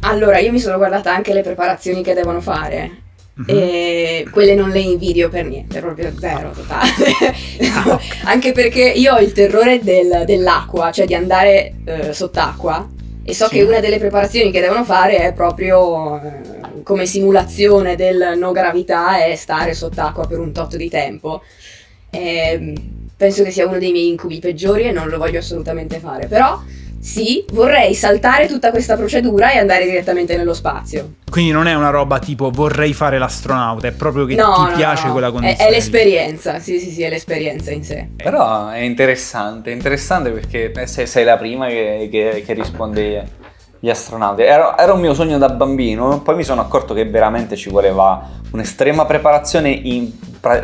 Allora, 0.00 0.38
io 0.38 0.52
mi 0.52 0.60
sono 0.60 0.78
guardata 0.78 1.12
anche 1.12 1.34
le 1.34 1.42
preparazioni 1.42 2.02
che 2.02 2.14
devono 2.14 2.40
fare. 2.40 3.07
Mm-hmm. 3.40 3.56
E 3.56 4.26
quelle 4.32 4.56
non 4.56 4.70
le 4.70 4.80
invidio 4.80 5.28
per 5.28 5.44
niente, 5.44 5.80
proprio 5.80 6.12
zero 6.18 6.50
totale. 6.50 6.90
no, 7.84 8.00
anche 8.24 8.50
perché 8.50 8.82
io 8.82 9.14
ho 9.14 9.20
il 9.20 9.32
terrore 9.32 9.80
del, 9.80 10.24
dell'acqua, 10.26 10.90
cioè 10.90 11.06
di 11.06 11.14
andare 11.14 11.74
eh, 11.84 12.12
sott'acqua. 12.12 12.88
E 13.22 13.34
so 13.34 13.46
sì. 13.46 13.56
che 13.56 13.62
una 13.62 13.78
delle 13.78 13.98
preparazioni 13.98 14.50
che 14.50 14.60
devono 14.60 14.84
fare 14.84 15.18
è 15.18 15.32
proprio 15.34 16.20
eh, 16.20 16.82
come 16.82 17.06
simulazione 17.06 17.94
del 17.94 18.34
no 18.36 18.52
gravità 18.52 19.22
è 19.22 19.36
stare 19.36 19.74
sott'acqua 19.74 20.26
per 20.26 20.40
un 20.40 20.50
tot 20.52 20.76
di 20.76 20.88
tempo. 20.88 21.42
E 22.10 22.74
penso 23.16 23.44
che 23.44 23.50
sia 23.50 23.66
uno 23.66 23.78
dei 23.78 23.92
miei 23.92 24.08
incubi 24.08 24.38
peggiori 24.40 24.84
e 24.84 24.92
non 24.92 25.08
lo 25.08 25.18
voglio 25.18 25.38
assolutamente 25.38 26.00
fare. 26.00 26.26
Però 26.26 26.60
sì, 27.00 27.44
vorrei 27.52 27.94
saltare 27.94 28.46
tutta 28.46 28.70
questa 28.70 28.96
procedura 28.96 29.52
e 29.52 29.58
andare 29.58 29.84
direttamente 29.84 30.36
nello 30.36 30.54
spazio. 30.54 31.14
Quindi 31.30 31.52
non 31.52 31.66
è 31.66 31.74
una 31.74 31.90
roba 31.90 32.18
tipo 32.18 32.50
vorrei 32.50 32.92
fare 32.92 33.18
l'astronauta, 33.18 33.86
è 33.86 33.92
proprio 33.92 34.24
che 34.24 34.34
no, 34.34 34.52
ti 34.54 34.70
no, 34.70 34.76
piace 34.76 35.06
no. 35.06 35.12
quella 35.12 35.30
condizione. 35.30 35.62
È, 35.62 35.68
è, 35.68 35.70
l'esperienza, 35.70 36.58
sì, 36.58 36.78
sì, 36.80 36.90
sì, 36.90 37.02
è 37.02 37.08
l'esperienza 37.08 37.70
in 37.70 37.84
sé. 37.84 38.08
Però 38.16 38.68
è 38.68 38.80
interessante, 38.80 39.70
è 39.70 39.74
interessante 39.74 40.30
perché 40.30 40.72
sei, 40.86 41.06
sei 41.06 41.24
la 41.24 41.36
prima 41.36 41.68
che, 41.68 42.08
che, 42.10 42.42
che 42.44 42.52
risponde 42.52 43.28
agli 43.80 43.90
astronauti. 43.90 44.42
Era, 44.42 44.76
era, 44.76 44.92
un 44.92 45.00
mio 45.00 45.14
sogno 45.14 45.38
da 45.38 45.48
bambino, 45.50 46.20
poi 46.22 46.34
mi 46.34 46.44
sono 46.44 46.60
accorto 46.60 46.94
che 46.94 47.04
veramente 47.04 47.54
ci 47.56 47.70
voleva 47.70 48.28
un'estrema 48.50 49.04
preparazione 49.04 49.70
in 49.70 50.10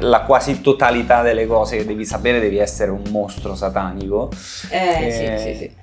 la 0.00 0.21
quasi 0.23 0.61
totalità 0.61 1.23
delle 1.23 1.47
cose 1.47 1.76
che 1.76 1.85
devi 1.85 2.05
sapere, 2.05 2.41
devi 2.41 2.59
essere 2.59 2.91
un 2.91 3.03
mostro 3.11 3.55
satanico. 3.55 4.31
Eh, 4.71 5.07
e... 5.07 5.11
sì, 5.11 5.45
sì, 5.45 5.59
sì. 5.59 5.83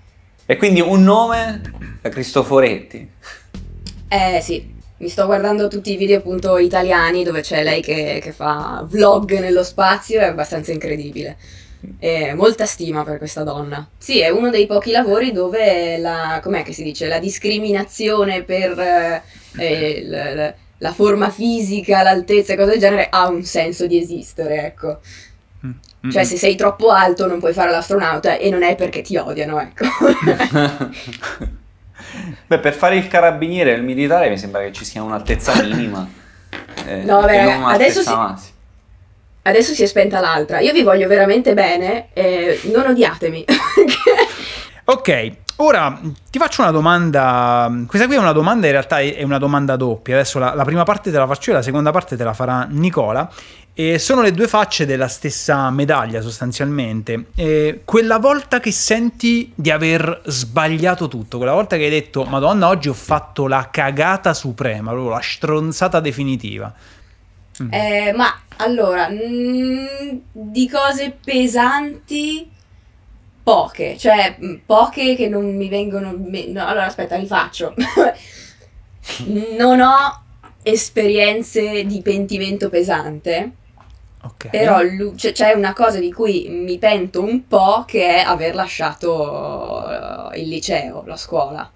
E 0.52 0.58
quindi 0.58 0.82
un 0.82 1.02
nome 1.02 1.62
da 2.02 2.10
Cristoforetti. 2.10 3.10
Eh 4.10 4.42
sì, 4.42 4.70
mi 4.98 5.08
sto 5.08 5.26
guardando 5.26 5.70
tutti 5.70 5.94
i 5.94 5.96
video 5.96 6.18
appunto 6.18 6.58
italiani 6.58 7.24
dove 7.24 7.40
c'è 7.40 7.64
lei 7.64 7.82
che, 7.82 8.20
che 8.22 8.34
fa 8.34 8.86
vlog 8.86 9.40
nello 9.40 9.64
spazio, 9.64 10.20
è 10.20 10.26
abbastanza 10.26 10.74
incredibile. 10.74 11.38
E 12.00 12.34
molta 12.34 12.66
stima 12.66 13.06
per 13.06 13.18
questa 13.18 13.44
donna. 13.44 13.88
Sì, 13.98 14.20
è 14.20 14.28
uno 14.28 14.50
dei 14.50 14.66
pochi 14.66 14.92
lavori 14.92 15.32
dove 15.32 15.98
la, 15.98 16.42
com'è 16.44 16.64
che 16.64 16.74
si 16.74 16.84
dice, 16.84 17.08
la 17.08 17.20
discriminazione 17.20 18.44
per 18.44 18.78
eh, 19.58 20.04
la, 20.06 20.54
la, 20.80 20.92
forma 20.92 21.30
fisica, 21.30 22.04
l'altezza 22.04 22.52
e 22.52 22.56
cose 22.58 22.72
del 22.72 22.80
genere 22.82 23.08
ha 23.10 23.30
un 23.30 23.46
senso 23.46 23.88
di 23.88 23.98
esistere, 23.98 24.66
ecco. 24.66 25.00
Mm-hmm. 26.04 26.16
Cioè, 26.16 26.24
se 26.24 26.36
sei 26.36 26.56
troppo 26.56 26.90
alto 26.90 27.28
non 27.28 27.40
puoi 27.40 27.54
fare 27.54 27.70
l'astronauta 27.70 28.38
e 28.38 28.50
non 28.50 28.64
è 28.64 28.76
perché 28.76 29.02
ti 29.02 29.18
odiano, 29.18 29.60
ecco. 29.60 29.86
Beh, 32.48 32.60
per 32.60 32.74
fare 32.74 32.98
il 32.98 33.08
carabiniere 33.08 33.72
e 33.72 33.76
il 33.76 33.84
militare 33.84 34.30
mi 34.30 34.38
sembra 34.38 34.62
che 34.62 34.72
ci 34.74 34.84
sia 34.84 35.04
un'altezza 35.04 35.62
minima. 35.62 36.08
Eh, 36.86 37.04
no, 37.04 37.22
beh, 37.22 37.40
adesso 37.40 38.02
si, 38.02 38.12
adesso 39.44 39.74
si 39.74 39.84
è 39.84 39.86
spenta 39.86 40.20
l'altra. 40.20 40.60
Io 40.60 40.74
vi 40.74 40.84
voglio 40.84 41.08
veramente 41.08 41.54
bene, 41.54 42.08
eh, 42.14 42.60
non 42.74 42.88
odiatemi. 42.88 43.46
ok, 44.86 45.32
Ora 45.62 46.00
ti 46.32 46.40
faccio 46.40 46.64
una 46.64 46.72
domanda. 46.72 47.72
Questa 47.86 48.08
qui 48.08 48.16
è 48.16 48.20
una 48.20 48.32
domanda, 48.32 48.66
in 48.66 48.72
realtà 48.72 49.00
è 49.00 49.22
una 49.22 49.38
domanda 49.38 49.76
doppia. 49.76 50.16
Adesso 50.16 50.40
la, 50.40 50.56
la, 50.56 50.64
prima 50.64 50.84
parte 50.84 51.12
te 51.12 51.18
la 51.18 51.28
faccio 51.28 51.52
io, 51.52 51.58
la 51.58 51.62
seconda 51.62 51.92
parte 51.92 52.18
te 52.18 52.24
la 52.24 52.34
farà 52.34 52.66
Nicola. 52.68 53.30
E 53.74 54.00
sono 54.00 54.22
le 54.22 54.32
due 54.32 54.48
facce 54.48 54.86
della 54.86 55.08
stessa 55.08 55.70
medaglia, 55.70 56.22
sostanzialmente. 56.22 57.28
E 57.36 57.82
quella 57.86 58.20
volta 58.20 58.60
che 58.60 58.72
senti 58.72 59.52
di 59.56 59.72
aver 59.72 60.22
sbagliato 60.26 61.08
tutto, 61.08 61.38
quella 61.38 61.54
volta 61.54 61.78
che 61.78 61.86
hai 61.86 61.90
detto, 61.90 62.24
Madonna, 62.26 62.68
oggi 62.68 62.90
ho 62.90 62.94
fatto 62.94 63.48
la 63.48 63.70
cagata 63.72 64.34
suprema, 64.34 64.92
la 64.92 65.22
stronzata 65.22 66.02
definitiva. 66.02 66.74
Mm. 67.64 67.74
Eh, 67.74 68.14
ma 68.14 68.42
allora, 68.58 69.10
mh, 69.10 69.16
mm, 69.16 70.18
di 70.32 70.70
cose 70.70 71.18
pesanti 71.24 72.50
poche, 73.42 73.98
cioè 73.98 74.36
mm, 74.44 74.56
poche 74.66 75.16
che 75.16 75.28
non 75.28 75.56
mi 75.56 75.70
vengono... 75.70 76.12
No, 76.12 76.66
allora 76.66 76.86
aspetta, 76.86 77.16
rifaccio. 77.16 77.74
non 79.58 79.80
ho 79.80 80.24
esperienze 80.62 81.86
di 81.86 82.02
pentimento 82.02 82.70
pesante. 82.70 83.52
Okay. 84.24 84.52
Però 84.52 84.80
c'è 85.16 85.54
una 85.54 85.74
cosa 85.74 86.00
di 86.00 86.14
cui 86.14 86.48
mi 86.50 86.78
pento 86.78 87.24
un 87.24 87.48
po' 87.48 87.86
che 87.88 88.18
è 88.18 88.20
aver 88.20 88.54
lasciato 88.54 89.84
il 90.36 90.48
liceo, 90.48 91.04
la 91.06 91.18
scuola. 91.18 91.72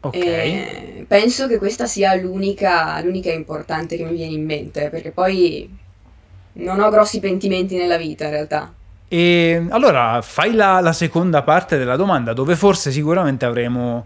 Ok. 0.00 0.14
E 0.14 1.04
penso 1.08 1.48
che 1.48 1.58
questa 1.58 1.86
sia 1.86 2.14
l'unica, 2.14 3.00
l'unica 3.02 3.32
importante 3.32 3.96
che 3.96 4.04
mi 4.04 4.14
viene 4.14 4.34
in 4.34 4.44
mente, 4.44 4.90
perché 4.90 5.10
poi 5.10 5.76
non 6.54 6.80
ho 6.80 6.90
grossi 6.90 7.18
pentimenti 7.18 7.76
nella 7.76 7.96
vita 7.96 8.24
in 8.24 8.30
realtà. 8.30 8.72
E 9.08 9.66
allora 9.70 10.20
fai 10.22 10.52
la, 10.52 10.80
la, 10.80 10.92
seconda 10.92 11.42
parte 11.42 11.78
della 11.78 11.96
domanda, 11.96 12.34
dove 12.34 12.54
forse 12.56 12.90
sicuramente 12.90 13.46
avremo 13.46 14.04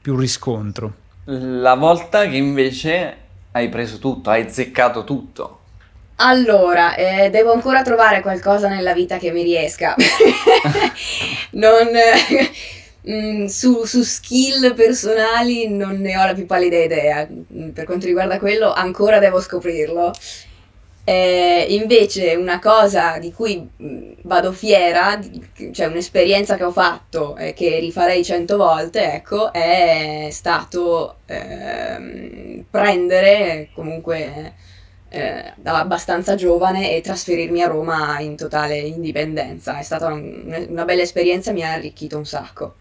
più 0.00 0.16
riscontro. 0.16 0.94
La 1.24 1.74
volta 1.74 2.26
che 2.26 2.36
invece 2.36 3.16
hai 3.56 3.68
preso 3.70 3.98
tutto, 3.98 4.30
hai 4.30 4.50
zeccato 4.50 5.04
tutto. 5.04 5.60
Allora, 6.16 6.94
eh, 6.94 7.30
devo 7.30 7.52
ancora 7.52 7.82
trovare 7.82 8.20
qualcosa 8.20 8.68
nella 8.68 8.92
vita 8.92 9.18
che 9.18 9.32
mi 9.32 9.42
riesca. 9.42 9.94
non, 11.52 11.88
eh, 13.02 13.48
su, 13.48 13.84
su, 13.84 14.02
skill 14.02 14.74
personali 14.74 15.68
non 15.68 16.00
ne 16.00 16.18
ho 16.18 16.24
la 16.24 16.34
più 16.34 16.46
pallida 16.46 16.76
idea. 16.76 17.26
Per 17.72 17.84
quanto 17.84 18.06
riguarda 18.06 18.38
quello, 18.38 18.72
ancora 18.72 19.18
devo 19.18 19.40
scoprirlo. 19.40 20.12
Eh, 21.08 21.66
invece 21.68 22.34
una 22.34 22.58
cosa 22.58 23.18
di 23.18 23.32
cui 23.32 23.64
vado 24.22 24.50
fiera, 24.50 25.16
cioè 25.70 25.86
un'esperienza 25.86 26.56
che 26.56 26.64
ho 26.64 26.72
fatto 26.72 27.36
e 27.36 27.52
che 27.52 27.78
rifarei 27.78 28.24
cento 28.24 28.56
volte, 28.56 29.12
ecco, 29.12 29.52
è 29.52 30.26
stato 30.32 31.18
eh, 31.26 32.64
prendere 32.68 33.68
comunque 33.72 34.54
eh, 35.08 35.52
da 35.54 35.78
abbastanza 35.78 36.34
giovane 36.34 36.96
e 36.96 37.02
trasferirmi 37.02 37.62
a 37.62 37.68
Roma 37.68 38.18
in 38.18 38.34
totale 38.34 38.76
indipendenza. 38.76 39.78
È 39.78 39.82
stata 39.82 40.08
un, 40.08 40.66
una 40.68 40.84
bella 40.84 41.02
esperienza, 41.02 41.52
mi 41.52 41.62
ha 41.62 41.72
arricchito 41.72 42.16
un 42.16 42.26
sacco. 42.26 42.74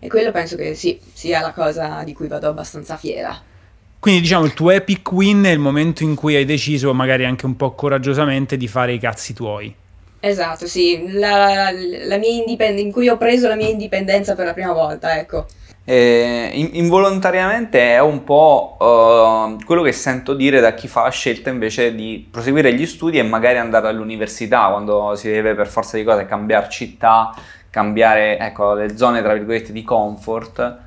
E 0.00 0.08
quello 0.08 0.32
penso 0.32 0.56
che 0.56 0.74
sì, 0.74 1.00
sia 1.12 1.40
la 1.40 1.52
cosa 1.52 2.02
di 2.02 2.12
cui 2.12 2.26
vado 2.26 2.48
abbastanza 2.48 2.96
fiera. 2.96 3.54
Quindi 3.98 4.20
diciamo 4.20 4.44
il 4.44 4.54
tuo 4.54 4.70
epic 4.70 5.10
win 5.12 5.44
è 5.44 5.50
il 5.50 5.58
momento 5.58 6.02
in 6.02 6.14
cui 6.14 6.36
hai 6.36 6.44
deciso, 6.44 6.92
magari 6.94 7.24
anche 7.24 7.46
un 7.46 7.56
po' 7.56 7.72
coraggiosamente, 7.72 8.56
di 8.56 8.68
fare 8.68 8.92
i 8.92 8.98
cazzi 8.98 9.32
tuoi. 9.32 9.74
Esatto, 10.20 10.66
sì, 10.66 11.12
la, 11.12 11.70
la 11.70 12.16
mia 12.16 12.30
indipend- 12.30 12.78
in 12.78 12.90
cui 12.90 13.08
ho 13.08 13.16
preso 13.16 13.48
la 13.48 13.54
mia 13.54 13.68
indipendenza 13.68 14.34
per 14.34 14.46
la 14.46 14.52
prima 14.52 14.72
volta, 14.72 15.18
ecco. 15.18 15.46
Eh, 15.84 16.50
in- 16.52 16.70
involontariamente 16.72 17.92
è 17.92 18.00
un 18.00 18.24
po' 18.24 18.76
uh, 18.80 19.64
quello 19.64 19.82
che 19.82 19.92
sento 19.92 20.34
dire 20.34 20.58
da 20.58 20.74
chi 20.74 20.88
fa 20.88 21.02
la 21.02 21.10
scelta 21.10 21.48
invece 21.48 21.94
di 21.94 22.26
proseguire 22.28 22.74
gli 22.74 22.86
studi 22.86 23.18
e 23.18 23.22
magari 23.22 23.58
andare 23.58 23.86
all'università 23.86 24.66
quando 24.68 25.14
si 25.14 25.28
deve 25.28 25.54
per 25.54 25.68
forza 25.68 25.96
di 25.96 26.02
cose 26.02 26.26
cambiare 26.26 26.68
città, 26.70 27.32
cambiare 27.70 28.36
ecco, 28.38 28.74
le 28.74 28.96
zone 28.96 29.22
tra 29.22 29.32
virgolette 29.34 29.72
di 29.72 29.84
comfort. 29.84 30.78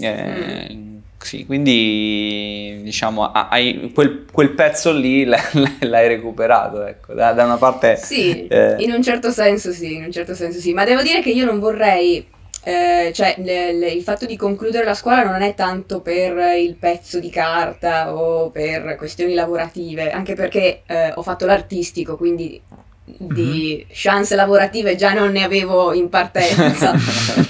Eh, 0.00 0.74
mm 0.74 0.93
sì, 1.18 1.46
quindi 1.46 2.80
diciamo 2.82 3.32
hai, 3.32 3.90
quel, 3.94 4.26
quel, 4.30 4.50
pezzo 4.50 4.92
lì 4.92 5.24
l'hai 5.80 6.08
recuperato, 6.08 6.84
ecco, 6.84 7.14
da, 7.14 7.32
da 7.32 7.44
una 7.44 7.56
parte... 7.56 7.96
Sì, 7.96 8.46
eh. 8.46 8.76
in 8.78 8.92
un 8.92 9.02
certo 9.02 9.30
senso 9.30 9.72
sì, 9.72 9.94
in 9.94 10.04
un 10.04 10.12
certo 10.12 10.34
senso 10.34 10.58
sì, 10.58 10.74
ma 10.74 10.84
devo 10.84 11.02
dire 11.02 11.20
che 11.22 11.30
io 11.30 11.46
non 11.46 11.58
vorrei, 11.60 12.26
eh, 12.62 13.10
cioè 13.14 13.36
le, 13.38 13.72
le, 13.72 13.88
il 13.88 14.02
fatto 14.02 14.26
di 14.26 14.36
concludere 14.36 14.84
la 14.84 14.94
scuola 14.94 15.22
non 15.22 15.40
è 15.40 15.54
tanto 15.54 16.00
per 16.00 16.58
il 16.58 16.74
pezzo 16.74 17.18
di 17.18 17.30
carta 17.30 18.14
o 18.14 18.50
per 18.50 18.96
questioni 18.96 19.32
lavorative, 19.32 20.10
anche 20.10 20.34
perché 20.34 20.82
eh, 20.86 21.12
ho 21.14 21.22
fatto 21.22 21.46
l'artistico, 21.46 22.16
quindi 22.16 22.60
di 23.04 23.76
mm-hmm. 23.76 23.88
chance 23.92 24.34
lavorative 24.34 24.96
già 24.96 25.12
non 25.12 25.30
ne 25.32 25.42
avevo 25.42 25.92
in 25.92 26.08
partenza, 26.08 26.92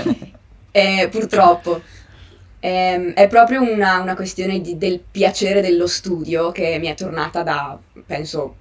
eh, 0.70 1.08
purtroppo. 1.10 1.80
Ehm, 2.66 3.12
è 3.12 3.28
proprio 3.28 3.60
una, 3.60 4.00
una 4.00 4.14
questione 4.14 4.58
di, 4.62 4.78
del 4.78 4.98
piacere 4.98 5.60
dello 5.60 5.86
studio 5.86 6.50
che 6.50 6.78
mi 6.78 6.86
è 6.86 6.94
tornata 6.94 7.42
da, 7.42 7.78
penso, 8.06 8.56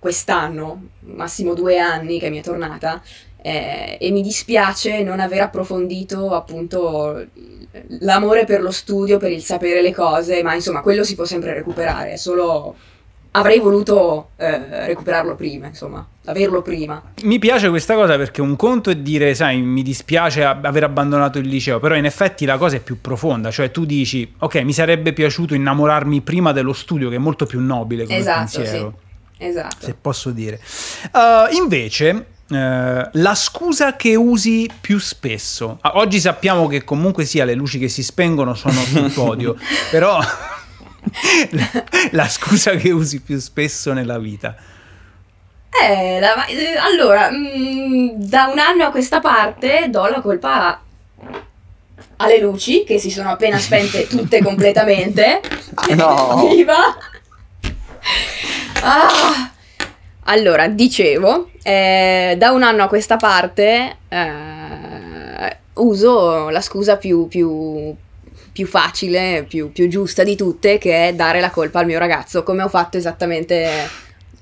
quest'anno, 0.00 0.88
massimo 1.00 1.54
due 1.54 1.78
anni 1.78 2.18
che 2.18 2.30
mi 2.30 2.38
è 2.38 2.42
tornata. 2.42 3.00
eh, 3.40 3.96
e 4.00 4.10
mi 4.10 4.22
dispiace 4.22 5.02
non 5.04 5.20
aver 5.20 5.42
approfondito 5.42 6.34
appunto 6.34 7.24
l'amore 8.00 8.44
per 8.44 8.60
lo 8.60 8.72
studio, 8.72 9.18
per 9.18 9.30
il 9.30 9.42
sapere 9.42 9.82
le 9.82 9.94
cose, 9.94 10.42
ma 10.42 10.54
insomma 10.54 10.80
quello 10.80 11.04
si 11.04 11.14
può 11.14 11.24
sempre 11.24 11.54
recuperare, 11.54 12.12
è 12.12 12.16
solo 12.16 12.74
avrei 13.32 13.58
voluto 13.58 14.30
eh, 14.36 14.86
recuperarlo 14.86 15.34
prima, 15.34 15.66
insomma, 15.66 16.06
averlo 16.24 16.62
prima. 16.62 17.02
Mi 17.22 17.38
piace 17.38 17.68
questa 17.68 17.94
cosa 17.94 18.16
perché 18.16 18.40
un 18.40 18.56
conto 18.56 18.90
è 18.90 18.96
dire, 18.96 19.34
sai, 19.34 19.60
mi 19.60 19.82
dispiace 19.82 20.44
aver 20.44 20.84
abbandonato 20.84 21.38
il 21.38 21.46
liceo, 21.46 21.78
però 21.78 21.94
in 21.94 22.04
effetti 22.04 22.44
la 22.44 22.56
cosa 22.56 22.76
è 22.76 22.80
più 22.80 23.00
profonda, 23.00 23.50
cioè 23.50 23.70
tu 23.70 23.84
dici, 23.84 24.32
ok, 24.38 24.56
mi 24.62 24.72
sarebbe 24.72 25.12
piaciuto 25.12 25.54
innamorarmi 25.54 26.20
prima 26.22 26.52
dello 26.52 26.72
studio, 26.72 27.08
che 27.08 27.16
è 27.16 27.18
molto 27.18 27.46
più 27.46 27.60
nobile 27.60 28.04
come 28.04 28.18
esatto, 28.18 28.58
pensiero. 28.58 28.94
Sì. 28.98 29.06
Esatto. 29.40 29.76
Se 29.78 29.94
posso 29.94 30.30
dire. 30.30 30.60
Uh, 31.12 31.54
invece, 31.54 32.26
Uh, 32.48 33.06
la 33.12 33.34
scusa 33.34 33.94
che 33.94 34.16
usi 34.16 34.70
più 34.80 34.98
spesso. 34.98 35.76
Ah, 35.82 35.98
oggi 35.98 36.18
sappiamo 36.18 36.66
che 36.66 36.82
comunque 36.82 37.26
sia 37.26 37.44
le 37.44 37.52
luci 37.52 37.78
che 37.78 37.88
si 37.88 38.02
spengono 38.02 38.54
sono 38.54 38.80
sul 38.88 39.12
podio, 39.12 39.54
però 39.90 40.18
la, 41.50 41.84
la, 42.12 42.28
scusa 42.28 42.72
che 42.72 42.90
usi 42.90 43.20
più 43.20 43.38
spesso 43.38 43.92
nella 43.92 44.18
vita? 44.18 44.54
Eh, 45.70 46.18
la, 46.20 46.34
allora, 46.80 47.30
mh, 47.30 47.36
mm, 47.36 48.08
da 48.14 48.46
un 48.46 48.58
anno 48.58 48.84
a 48.84 48.90
questa 48.90 49.20
parte 49.20 49.86
do 49.90 50.06
la 50.06 50.20
colpa 50.20 50.82
alle 52.16 52.40
luci 52.40 52.84
che 52.84 52.98
si 52.98 53.10
sono 53.10 53.30
appena 53.30 53.58
spente 53.58 54.06
tutte 54.08 54.42
completamente. 54.42 55.40
No! 55.94 56.48
Viva! 56.48 56.96
Ah! 58.82 59.52
Allora, 60.30 60.68
dicevo, 60.68 61.50
eh, 61.62 62.34
da 62.36 62.50
un 62.50 62.62
anno 62.62 62.82
a 62.82 62.88
questa 62.88 63.16
parte 63.16 63.96
eh, 64.08 65.56
uso 65.74 66.50
la 66.50 66.60
scusa 66.60 66.96
più, 66.96 67.28
più, 67.28 67.94
più 68.58 68.66
facile, 68.66 69.44
più, 69.48 69.70
più, 69.70 69.86
giusta 69.86 70.24
di 70.24 70.34
tutte, 70.34 70.78
che 70.78 71.06
è 71.06 71.14
dare 71.14 71.38
la 71.38 71.50
colpa 71.50 71.78
al 71.78 71.86
mio 71.86 72.00
ragazzo, 72.00 72.42
come 72.42 72.64
ho 72.64 72.68
fatto 72.68 72.96
esattamente 72.96 73.88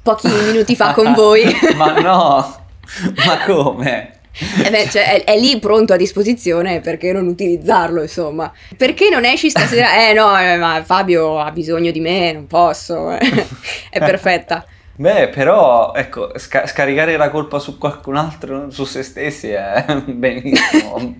pochi 0.00 0.26
minuti 0.28 0.74
fa 0.74 0.94
con 0.94 1.12
voi. 1.12 1.44
ma 1.76 2.00
no, 2.00 2.60
ma 3.26 3.44
come? 3.44 4.20
Eh 4.64 4.70
beh, 4.70 4.88
cioè, 4.88 5.22
è, 5.22 5.24
è, 5.24 5.38
lì 5.38 5.58
pronto 5.58 5.92
a 5.92 5.96
disposizione, 5.96 6.80
perché 6.80 7.12
non 7.12 7.26
utilizzarlo, 7.26 8.00
insomma. 8.00 8.50
Perché 8.74 9.10
non 9.10 9.26
esci 9.26 9.50
stasera? 9.50 10.08
Eh 10.08 10.14
no, 10.14 10.34
eh, 10.38 10.56
ma 10.56 10.82
Fabio 10.82 11.38
ha 11.38 11.50
bisogno 11.50 11.90
di 11.90 12.00
me, 12.00 12.32
non 12.32 12.46
posso. 12.46 13.10
Eh. 13.10 13.18
è 13.90 13.98
perfetta. 13.98 14.64
Beh, 14.94 15.28
però, 15.28 15.92
ecco, 15.94 16.38
sca- 16.38 16.66
scaricare 16.66 17.18
la 17.18 17.28
colpa 17.28 17.58
su 17.58 17.76
qualcun 17.76 18.16
altro, 18.16 18.70
su 18.70 18.84
se 18.84 19.02
stessi, 19.02 19.50
è 19.50 19.84
benissimo. 20.06 21.14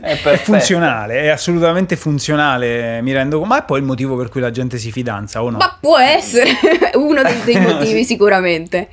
È, 0.00 0.20
è, 0.22 0.36
funzionale, 0.36 1.22
è 1.22 1.28
assolutamente 1.28 1.96
funzionale, 1.96 3.00
mi 3.02 3.12
rendo 3.12 3.38
conto. 3.38 3.54
Ma 3.54 3.60
è 3.60 3.64
poi 3.64 3.78
il 3.80 3.84
motivo 3.84 4.16
per 4.16 4.28
cui 4.28 4.40
la 4.40 4.50
gente 4.50 4.78
si 4.78 4.92
fidanza 4.92 5.42
o 5.42 5.50
no? 5.50 5.58
Ma 5.58 5.76
può 5.80 5.98
essere 5.98 6.50
uno 6.94 7.22
dei, 7.22 7.42
dei 7.44 7.60
motivi 7.60 8.04
sicuramente. 8.04 8.88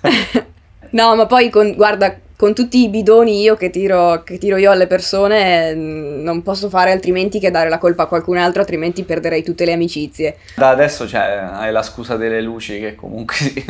no, 0.90 1.16
ma 1.16 1.26
poi 1.26 1.50
con, 1.50 1.74
guarda, 1.74 2.14
con 2.36 2.54
tutti 2.54 2.82
i 2.82 2.88
bidoni 2.88 3.40
io 3.40 3.56
che 3.56 3.70
tiro, 3.70 4.22
che 4.22 4.36
tiro, 4.36 4.56
io 4.56 4.70
alle 4.70 4.86
persone 4.86 5.74
mm, 5.74 6.22
non 6.22 6.42
posso 6.42 6.68
fare 6.68 6.92
altrimenti 6.92 7.40
che 7.40 7.50
dare 7.50 7.70
la 7.70 7.78
colpa 7.78 8.02
a 8.02 8.06
qualcun 8.06 8.36
altro, 8.36 8.60
altrimenti 8.60 9.04
perderei 9.04 9.42
tutte 9.42 9.64
le 9.64 9.72
amicizie. 9.72 10.36
Da 10.54 10.68
adesso 10.68 11.08
cioè, 11.08 11.48
hai 11.52 11.72
la 11.72 11.82
scusa 11.82 12.16
delle 12.16 12.42
luci 12.42 12.78
che 12.78 12.94
comunque 12.94 13.36
sì, 13.40 13.64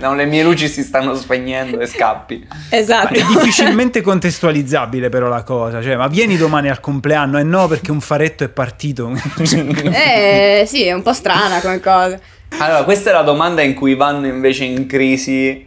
no, 0.00 0.14
le 0.14 0.26
mie 0.26 0.42
luci 0.42 0.68
si 0.68 0.82
stanno 0.82 1.14
spegnendo 1.14 1.78
e 1.78 1.86
scappi. 1.86 2.48
Esatto. 2.70 3.12
Ma 3.12 3.20
è 3.20 3.26
difficilmente 3.26 4.00
contestualizzabile 4.00 5.08
però 5.08 5.28
la 5.28 5.44
cosa, 5.44 5.80
cioè 5.80 5.94
ma 5.94 6.08
vieni 6.08 6.36
domani 6.36 6.68
al 6.68 6.80
compleanno 6.80 7.38
e 7.38 7.42
eh 7.42 7.44
no 7.44 7.68
perché 7.68 7.92
un 7.92 8.00
faretto 8.00 8.42
è 8.42 8.48
partito. 8.48 9.12
eh 9.40 10.64
sì, 10.66 10.84
è 10.84 10.92
un 10.92 11.02
po' 11.02 11.12
strana 11.12 11.60
come 11.60 11.78
cosa. 11.78 12.18
Allora, 12.58 12.82
questa 12.82 13.10
è 13.10 13.12
la 13.12 13.22
domanda 13.22 13.62
in 13.62 13.74
cui 13.74 13.94
vanno 13.94 14.26
invece 14.26 14.64
in 14.64 14.86
crisi 14.86 15.66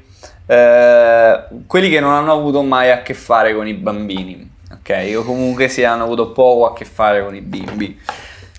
eh, 0.51 1.46
quelli 1.65 1.89
che 1.89 2.01
non 2.01 2.12
hanno 2.12 2.34
avuto 2.34 2.62
mai 2.62 2.91
a 2.91 3.01
che 3.01 3.13
fare 3.13 3.55
con 3.55 3.70
i 3.70 3.74
bambini, 3.74 4.51
ok? 4.74 5.13
O 5.15 5.24
comunque 5.24 5.70
si 5.70 5.86
hanno 5.86 6.03
avuto 6.03 6.31
poco 6.31 6.65
a 6.65 6.74
che 6.74 6.84
fare 6.84 7.24
con 7.24 7.34
i 7.34 7.39
bimbi. 7.39 7.98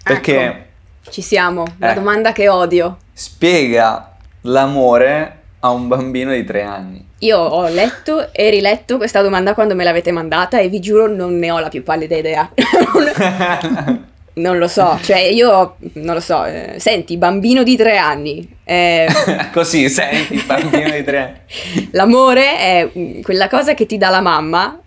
Perché... 0.02 0.42
Ecco, 0.42 1.10
ci 1.10 1.20
siamo, 1.20 1.64
la 1.76 1.90
eh, 1.90 1.94
domanda 1.94 2.32
che 2.32 2.48
odio. 2.48 2.96
Spiega 3.12 4.14
l'amore 4.42 5.40
a 5.60 5.68
un 5.68 5.86
bambino 5.88 6.32
di 6.32 6.44
tre 6.44 6.62
anni. 6.62 7.06
Io 7.18 7.38
ho 7.38 7.68
letto 7.68 8.32
e 8.32 8.48
riletto 8.48 8.96
questa 8.96 9.20
domanda 9.20 9.52
quando 9.52 9.74
me 9.74 9.84
l'avete 9.84 10.12
mandata 10.12 10.58
e 10.58 10.68
vi 10.68 10.80
giuro 10.80 11.06
non 11.06 11.38
ne 11.38 11.50
ho 11.50 11.58
la 11.58 11.68
più 11.68 11.82
pallida 11.82 12.16
idea. 12.16 12.50
Non 14.34 14.56
lo 14.56 14.66
so, 14.66 14.98
cioè 15.02 15.18
io 15.18 15.76
non 15.94 16.14
lo 16.14 16.20
so, 16.20 16.44
eh, 16.44 16.76
senti, 16.78 17.18
bambino 17.18 17.62
di 17.62 17.76
tre 17.76 17.98
anni. 17.98 18.56
Eh, 18.64 19.06
Così, 19.52 19.90
senti, 19.90 20.42
bambino 20.46 20.90
di 20.90 21.04
tre 21.04 21.18
anni. 21.18 21.88
L'amore 21.92 22.56
è 22.56 22.90
quella 23.22 23.48
cosa 23.48 23.74
che 23.74 23.84
ti 23.84 23.98
dà 23.98 24.08
la 24.08 24.22
mamma, 24.22 24.78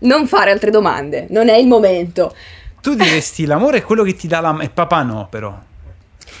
non 0.00 0.26
fare 0.26 0.50
altre 0.50 0.72
domande, 0.72 1.26
non 1.30 1.48
è 1.48 1.56
il 1.56 1.68
momento. 1.68 2.34
Tu 2.80 2.94
diresti 2.94 3.44
l'amore 3.44 3.78
è 3.78 3.82
quello 3.82 4.02
che 4.02 4.14
ti 4.14 4.26
dà 4.26 4.40
la 4.40 4.50
mamma, 4.50 4.64
e 4.64 4.70
papà 4.70 5.02
no 5.02 5.28
però. 5.30 5.56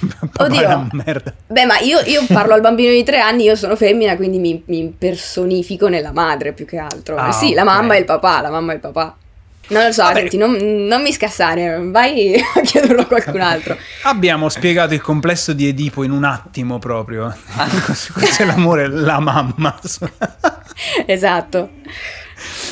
Papà 0.00 0.44
Oddio, 0.44 0.88
merda. 0.92 1.34
Beh, 1.46 1.66
ma 1.66 1.78
io, 1.78 2.00
io, 2.06 2.24
parlo 2.26 2.54
al 2.54 2.62
bambino 2.62 2.90
di 2.90 3.02
tre 3.02 3.20
anni, 3.20 3.44
io 3.44 3.54
sono 3.54 3.76
femmina, 3.76 4.16
quindi 4.16 4.38
mi, 4.38 4.62
mi 4.66 4.78
impersonifico 4.78 5.88
nella 5.88 6.12
madre 6.12 6.52
più 6.52 6.64
che 6.64 6.78
altro. 6.78 7.16
Ah, 7.16 7.32
sì, 7.32 7.46
okay. 7.46 7.56
la 7.56 7.64
mamma 7.64 7.94
e 7.94 7.98
il 7.98 8.04
papà, 8.06 8.40
la 8.40 8.50
mamma 8.50 8.72
e 8.72 8.74
il 8.76 8.80
papà. 8.80 9.16
Non 9.70 9.84
lo 9.84 9.92
so, 9.92 10.04
senti, 10.12 10.36
non, 10.36 10.52
non, 10.52 11.00
mi 11.00 11.12
scassare, 11.12 11.78
vai 11.80 12.34
a 12.54 12.60
chiederlo 12.60 13.02
a 13.02 13.06
qualcun 13.06 13.40
altro. 13.40 13.76
Abbiamo 14.02 14.48
spiegato 14.48 14.94
il 14.94 15.00
complesso 15.00 15.52
di 15.52 15.68
Edipo 15.68 16.02
in 16.02 16.10
un 16.10 16.24
attimo 16.24 16.78
proprio. 16.78 17.32
Questo 18.12 18.42
è 18.42 18.46
l'amore, 18.46 18.88
la 18.88 19.20
mamma. 19.20 19.78
esatto. 21.06 21.70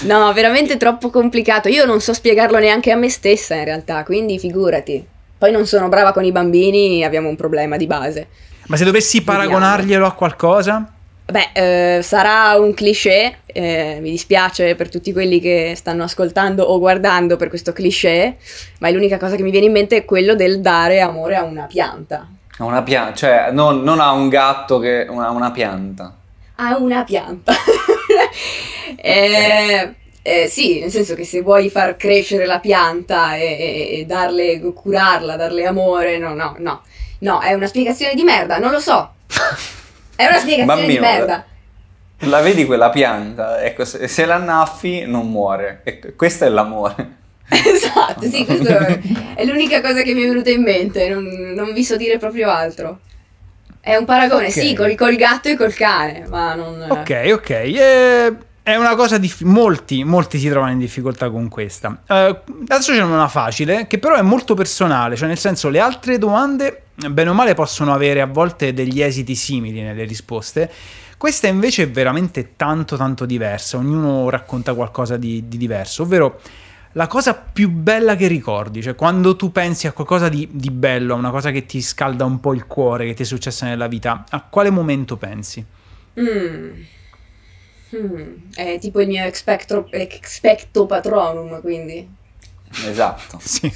No, 0.02 0.32
veramente 0.32 0.76
troppo 0.76 1.10
complicato. 1.10 1.68
Io 1.68 1.84
non 1.84 2.00
so 2.00 2.12
spiegarlo 2.12 2.58
neanche 2.58 2.90
a 2.90 2.96
me 2.96 3.08
stessa 3.10 3.54
in 3.54 3.64
realtà, 3.64 4.02
quindi 4.02 4.38
figurati. 4.40 5.06
Poi 5.38 5.52
non 5.52 5.66
sono 5.66 5.88
brava 5.88 6.12
con 6.12 6.24
i 6.24 6.32
bambini, 6.32 7.04
abbiamo 7.04 7.28
un 7.28 7.36
problema 7.36 7.76
di 7.76 7.86
base. 7.86 8.26
Ma 8.66 8.76
se 8.76 8.84
dovessi 8.84 9.22
paragonarglielo 9.22 10.04
a 10.04 10.12
qualcosa? 10.12 10.97
Beh, 11.30 11.50
eh, 11.52 12.02
sarà 12.02 12.54
un 12.58 12.72
cliché, 12.72 13.40
eh, 13.44 13.98
mi 14.00 14.08
dispiace 14.08 14.74
per 14.76 14.88
tutti 14.88 15.12
quelli 15.12 15.40
che 15.40 15.74
stanno 15.76 16.04
ascoltando 16.04 16.62
o 16.62 16.78
guardando 16.78 17.36
per 17.36 17.50
questo 17.50 17.74
cliché, 17.74 18.38
ma 18.78 18.88
l'unica 18.88 19.18
cosa 19.18 19.36
che 19.36 19.42
mi 19.42 19.50
viene 19.50 19.66
in 19.66 19.72
mente 19.72 19.96
è 19.98 20.04
quello 20.06 20.34
del 20.34 20.62
dare 20.62 21.00
amore 21.00 21.36
a 21.36 21.42
una 21.44 21.64
pianta. 21.64 22.26
A 22.56 22.64
una 22.64 22.82
pianta, 22.82 23.12
cioè 23.12 23.50
non, 23.52 23.82
non, 23.82 24.00
a 24.00 24.12
un 24.12 24.30
gatto 24.30 24.78
che 24.78 25.04
a 25.06 25.30
una 25.30 25.50
pianta. 25.50 26.16
A 26.54 26.78
una 26.78 27.04
pianta. 27.04 27.52
eh, 28.96 29.94
eh, 30.22 30.46
sì, 30.46 30.80
nel 30.80 30.90
senso 30.90 31.14
che 31.14 31.24
se 31.24 31.42
vuoi 31.42 31.68
far 31.68 31.98
crescere 31.98 32.46
la 32.46 32.58
pianta 32.58 33.36
e, 33.36 33.98
e, 33.98 34.04
darle, 34.06 34.60
curarla, 34.60 35.36
darle 35.36 35.66
amore, 35.66 36.16
no, 36.16 36.32
no, 36.32 36.56
no. 36.58 36.80
No, 37.18 37.40
è 37.40 37.52
una 37.52 37.66
spiegazione 37.66 38.14
di 38.14 38.22
merda, 38.22 38.56
non 38.56 38.70
lo 38.70 38.80
so. 38.80 39.10
È 40.18 40.26
una 40.26 40.38
spiegazione 40.38 40.80
Bambino, 40.80 40.92
di 40.92 40.98
merda. 40.98 41.44
La 42.22 42.40
vedi 42.40 42.66
quella 42.66 42.90
pianta, 42.90 43.62
ecco, 43.62 43.84
se, 43.84 44.08
se 44.08 44.24
la 44.24 44.34
annaffi 44.34 45.04
non 45.06 45.30
muore. 45.30 45.82
Ecco, 45.84 46.08
questo 46.18 46.44
è 46.44 46.48
l'amore. 46.48 47.16
esatto, 47.48 48.22
sì, 48.22 48.44
questa 48.44 48.84
è 49.36 49.44
l'unica 49.44 49.80
cosa 49.80 50.02
che 50.02 50.14
mi 50.14 50.24
è 50.24 50.26
venuta 50.26 50.50
in 50.50 50.62
mente, 50.62 51.08
non, 51.08 51.24
non 51.54 51.72
vi 51.72 51.84
so 51.84 51.96
dire 51.96 52.18
proprio 52.18 52.50
altro. 52.50 52.98
È 53.78 53.94
un 53.94 54.04
paragone, 54.04 54.48
okay. 54.48 54.66
sì, 54.66 54.74
col, 54.74 54.96
col, 54.96 55.14
gatto 55.14 55.50
e 55.50 55.56
col 55.56 55.72
cane, 55.72 56.26
ma 56.28 56.54
non... 56.54 56.84
Ok, 56.88 57.30
ok. 57.34 57.50
Eh, 57.50 58.36
è 58.68 58.76
una 58.76 58.94
cosa 58.94 59.16
di... 59.16 59.32
Molti, 59.44 60.04
molti 60.04 60.38
si 60.38 60.50
trovano 60.50 60.72
in 60.72 60.78
difficoltà 60.78 61.30
con 61.30 61.48
questa. 61.48 62.02
Uh, 62.06 62.36
adesso 62.68 62.92
c'è 62.92 63.02
una 63.02 63.28
facile, 63.28 63.86
che 63.86 63.98
però 63.98 64.14
è 64.16 64.20
molto 64.20 64.52
personale, 64.52 65.16
cioè 65.16 65.26
nel 65.26 65.38
senso 65.38 65.70
le 65.70 65.80
altre 65.80 66.18
domande 66.18 66.82
bene 67.10 67.30
o 67.30 67.32
male 67.32 67.54
possono 67.54 67.94
avere 67.94 68.20
a 68.20 68.26
volte 68.26 68.74
degli 68.74 69.00
esiti 69.00 69.34
simili 69.34 69.80
nelle 69.80 70.04
risposte. 70.04 70.70
Questa 71.16 71.46
invece 71.46 71.84
è 71.84 71.90
veramente 71.90 72.56
tanto 72.56 72.98
tanto 72.98 73.24
diversa, 73.24 73.78
ognuno 73.78 74.28
racconta 74.28 74.74
qualcosa 74.74 75.16
di, 75.16 75.48
di 75.48 75.56
diverso, 75.56 76.02
ovvero 76.02 76.38
la 76.92 77.06
cosa 77.06 77.34
più 77.34 77.70
bella 77.70 78.16
che 78.16 78.26
ricordi, 78.26 78.82
cioè 78.82 78.94
quando 78.94 79.34
tu 79.34 79.50
pensi 79.50 79.86
a 79.86 79.92
qualcosa 79.92 80.28
di, 80.28 80.46
di, 80.52 80.70
bello, 80.70 81.14
a 81.14 81.16
una 81.16 81.30
cosa 81.30 81.50
che 81.50 81.64
ti 81.64 81.80
scalda 81.80 82.26
un 82.26 82.38
po' 82.38 82.52
il 82.52 82.66
cuore, 82.66 83.06
che 83.06 83.14
ti 83.14 83.22
è 83.22 83.26
successa 83.26 83.64
nella 83.64 83.88
vita, 83.88 84.26
a 84.28 84.42
quale 84.42 84.68
momento 84.68 85.16
pensi? 85.16 85.64
Mm. 86.20 86.97
Mm. 87.96 88.52
È 88.54 88.78
tipo 88.78 89.00
il 89.00 89.08
mio 89.08 89.24
expecto, 89.24 89.88
expecto 89.90 90.86
patronum, 90.86 91.60
quindi. 91.60 92.06
Esatto. 92.86 93.38
sì. 93.42 93.72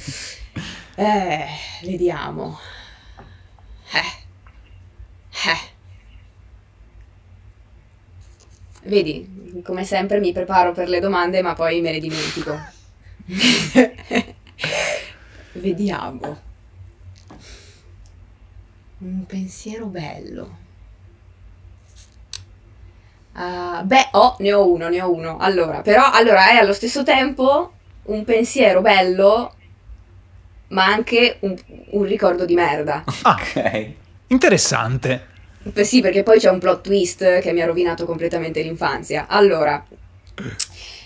Eh, 0.95 1.47
vediamo. 1.83 2.59
Eh. 3.91 4.21
Eh. 5.49 5.71
Vedi, 8.85 9.61
come 9.63 9.85
sempre 9.85 10.19
mi 10.19 10.33
preparo 10.33 10.73
per 10.73 10.89
le 10.89 10.99
domande 10.99 11.41
ma 11.41 11.53
poi 11.53 11.81
me 11.81 11.91
le 11.91 11.99
dimentico. 11.99 12.59
Vediamo. 15.53 16.41
Un 18.99 19.25
pensiero 19.25 19.85
bello. 19.85 20.62
Uh, 23.35 23.83
beh, 23.83 24.09
oh, 24.11 24.35
ne 24.39 24.53
ho 24.53 24.71
uno, 24.71 24.89
ne 24.89 25.01
ho 25.01 25.11
uno. 25.11 25.37
Allora, 25.39 25.81
però, 25.81 26.11
allora 26.11 26.51
è 26.51 26.57
allo 26.57 26.73
stesso 26.73 27.03
tempo 27.03 27.71
un 28.03 28.23
pensiero 28.23 28.81
bello, 28.81 29.53
ma 30.67 30.85
anche 30.85 31.37
un, 31.39 31.55
un 31.91 32.03
ricordo 32.03 32.45
di 32.45 32.53
merda. 32.53 33.03
Ah, 33.23 33.39
ok. 33.39 33.91
Interessante. 34.27 35.31
Beh, 35.63 35.83
sì, 35.83 36.01
perché 36.01 36.23
poi 36.23 36.39
c'è 36.39 36.49
un 36.49 36.59
plot 36.59 36.81
twist 36.81 37.39
che 37.39 37.53
mi 37.53 37.61
ha 37.61 37.65
rovinato 37.65 38.05
completamente 38.05 38.61
l'infanzia. 38.61 39.25
Allora, 39.27 39.83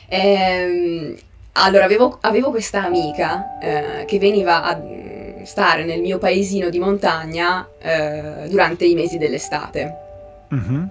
ehm, 0.08 1.16
allora 1.54 1.86
avevo, 1.86 2.18
avevo, 2.22 2.50
questa 2.50 2.84
amica 2.84 3.58
eh, 3.60 4.06
che 4.06 4.18
veniva 4.20 4.64
a 4.64 4.76
mm, 4.76 5.44
stare 5.44 5.86
nel 5.86 6.02
mio 6.02 6.18
paesino 6.18 6.70
di 6.70 6.80
montagna 6.80 7.68
eh, 7.80 8.48
durante 8.50 8.86
i 8.86 8.96
mesi 8.96 9.18
dell'estate. 9.18 9.96
Mm-hmm. 10.54 10.84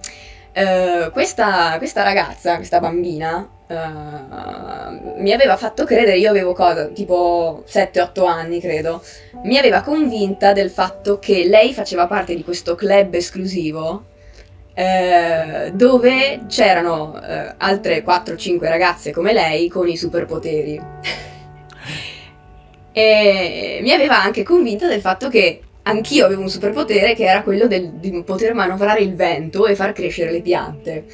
Eh, 0.57 1.11
questa, 1.11 1.75
questa, 1.77 2.01
ragazza, 2.01 2.55
questa 2.55 2.79
bambina, 2.79 3.47
uh, 3.67 5.21
mi 5.21 5.31
aveva 5.31 5.55
fatto 5.55 5.85
credere, 5.85 6.17
io 6.17 6.31
avevo 6.31 6.53
cosa, 6.53 6.87
tipo 6.87 7.63
7-8 7.67 8.25
anni 8.25 8.59
credo, 8.59 9.03
mi 9.43 9.59
aveva 9.59 9.81
convinta 9.81 10.53
del 10.53 10.71
fatto 10.71 11.19
che 11.19 11.45
lei 11.45 11.75
faceva 11.75 12.07
parte 12.07 12.33
di 12.33 12.43
questo 12.43 12.73
club 12.73 13.13
esclusivo 13.13 14.05
uh, 14.73 15.69
dove 15.73 16.45
c'erano 16.47 17.21
altre 17.57 18.03
4-5 18.03 18.67
ragazze 18.67 19.11
come 19.11 19.33
lei 19.33 19.67
con 19.67 19.87
i 19.87 19.95
superpoteri. 19.95 20.81
e 22.91 23.79
mi 23.83 23.91
aveva 23.91 24.23
anche 24.23 24.41
convinta 24.41 24.87
del 24.87 25.01
fatto 25.01 25.29
che 25.29 25.61
anch'io 25.87 26.25
avevo 26.25 26.41
un 26.41 26.49
superpotere 26.49 27.15
che 27.15 27.25
era 27.25 27.41
quello 27.43 27.67
del, 27.67 27.93
di 27.93 28.23
poter 28.23 28.53
manovrare 28.53 29.01
il 29.01 29.15
vento 29.15 29.65
e 29.65 29.75
far 29.75 29.93
crescere 29.93 30.31
le 30.31 30.41
piante. 30.41 31.05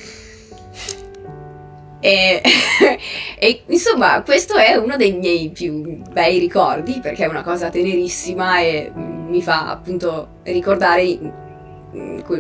E, 1.99 2.41
e, 3.39 3.61
insomma, 3.67 4.21
questo 4.23 4.55
è 4.55 4.75
uno 4.75 4.97
dei 4.97 5.13
miei 5.13 5.49
più 5.49 6.01
bei 6.11 6.39
ricordi 6.39 6.99
perché 7.01 7.23
è 7.23 7.27
una 7.27 7.43
cosa 7.43 7.69
tenerissima 7.69 8.59
e 8.59 8.91
mi 8.93 9.41
fa 9.41 9.69
appunto 9.69 10.39
ricordare 10.43 11.41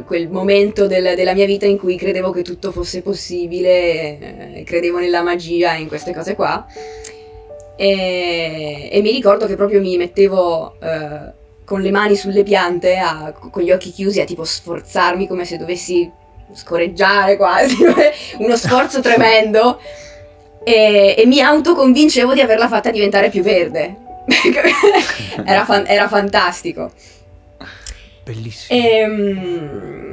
quel 0.05 0.29
momento 0.29 0.87
del, 0.87 1.13
della 1.15 1.33
mia 1.33 1.45
vita 1.45 1.67
in 1.67 1.77
cui 1.77 1.95
credevo 1.95 2.31
che 2.31 2.41
tutto 2.41 2.71
fosse 2.71 3.01
possibile, 3.01 4.57
eh, 4.57 4.63
credevo 4.65 4.97
nella 4.97 5.21
magia, 5.21 5.75
in 5.75 5.87
queste 5.87 6.13
cose 6.13 6.35
qua. 6.35 6.65
E, 7.75 8.89
e 8.91 9.01
mi 9.01 9.11
ricordo 9.11 9.45
che 9.45 9.55
proprio 9.55 9.79
mi 9.79 9.95
mettevo. 9.97 10.75
Eh, 10.81 11.41
con 11.73 11.81
le 11.81 11.89
mani 11.89 12.15
sulle 12.15 12.43
piante, 12.43 12.97
a, 12.97 13.33
con 13.33 13.63
gli 13.63 13.71
occhi 13.71 13.91
chiusi, 13.91 14.21
a 14.21 14.25
tipo 14.25 14.43
sforzarmi 14.43 15.27
come 15.27 15.43
se 15.43 15.57
dovessi 15.57 16.07
scorreggiare 16.53 17.35
quasi, 17.35 17.77
uno 18.37 18.55
sforzo 18.55 19.01
tremendo. 19.01 19.79
E, 20.63 21.15
e, 21.17 21.25
mi 21.25 21.41
autoconvincevo 21.41 22.35
di 22.35 22.41
averla 22.41 22.67
fatta 22.67 22.91
diventare 22.91 23.31
più 23.31 23.41
verde. 23.41 23.95
era, 25.45 25.65
fan, 25.65 25.85
era, 25.87 26.07
fantastico. 26.07 26.91
Bellissimo. 28.23 28.79
E, 28.79 28.97
ehm, 28.99 30.03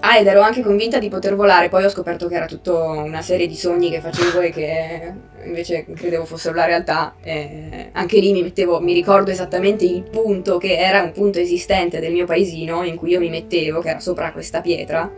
Ah, 0.00 0.18
ed 0.18 0.26
ero 0.28 0.42
anche 0.42 0.62
convinta 0.62 0.98
di 0.98 1.08
poter 1.08 1.34
volare, 1.34 1.68
poi 1.68 1.82
ho 1.82 1.88
scoperto 1.88 2.28
che 2.28 2.36
era 2.36 2.46
tutta 2.46 2.72
una 2.72 3.20
serie 3.20 3.48
di 3.48 3.56
sogni 3.56 3.90
che 3.90 4.00
facevo 4.00 4.40
e 4.40 4.50
che 4.50 5.12
invece 5.48 5.84
credevo 5.94 6.24
fossero 6.24 6.54
la 6.54 6.64
realtà. 6.64 7.14
E 7.22 7.90
anche 7.92 8.20
lì 8.20 8.32
mi 8.32 8.42
mettevo, 8.42 8.80
mi 8.80 8.92
ricordo 8.92 9.30
esattamente 9.30 9.84
il 9.84 10.02
punto 10.02 10.58
che 10.58 10.76
era 10.76 11.02
un 11.02 11.12
punto 11.12 11.38
esistente 11.38 12.00
del 12.00 12.12
mio 12.12 12.26
paesino 12.26 12.84
in 12.84 12.96
cui 12.96 13.10
io 13.10 13.20
mi 13.20 13.30
mettevo, 13.30 13.80
che 13.80 13.90
era 13.90 14.00
sopra 14.00 14.32
questa 14.32 14.60
pietra. 14.60 15.10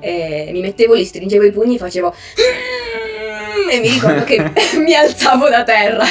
E 0.00 0.48
mi 0.52 0.60
mettevo 0.60 0.94
lì, 0.94 1.04
stringevo 1.04 1.44
i 1.44 1.52
pugni 1.52 1.78
facevo. 1.78 2.14
E 3.70 3.80
mi 3.80 3.88
ricordo 3.88 4.24
che 4.24 4.52
mi 4.78 4.94
alzavo 4.94 5.48
da 5.48 5.62
terra. 5.62 6.04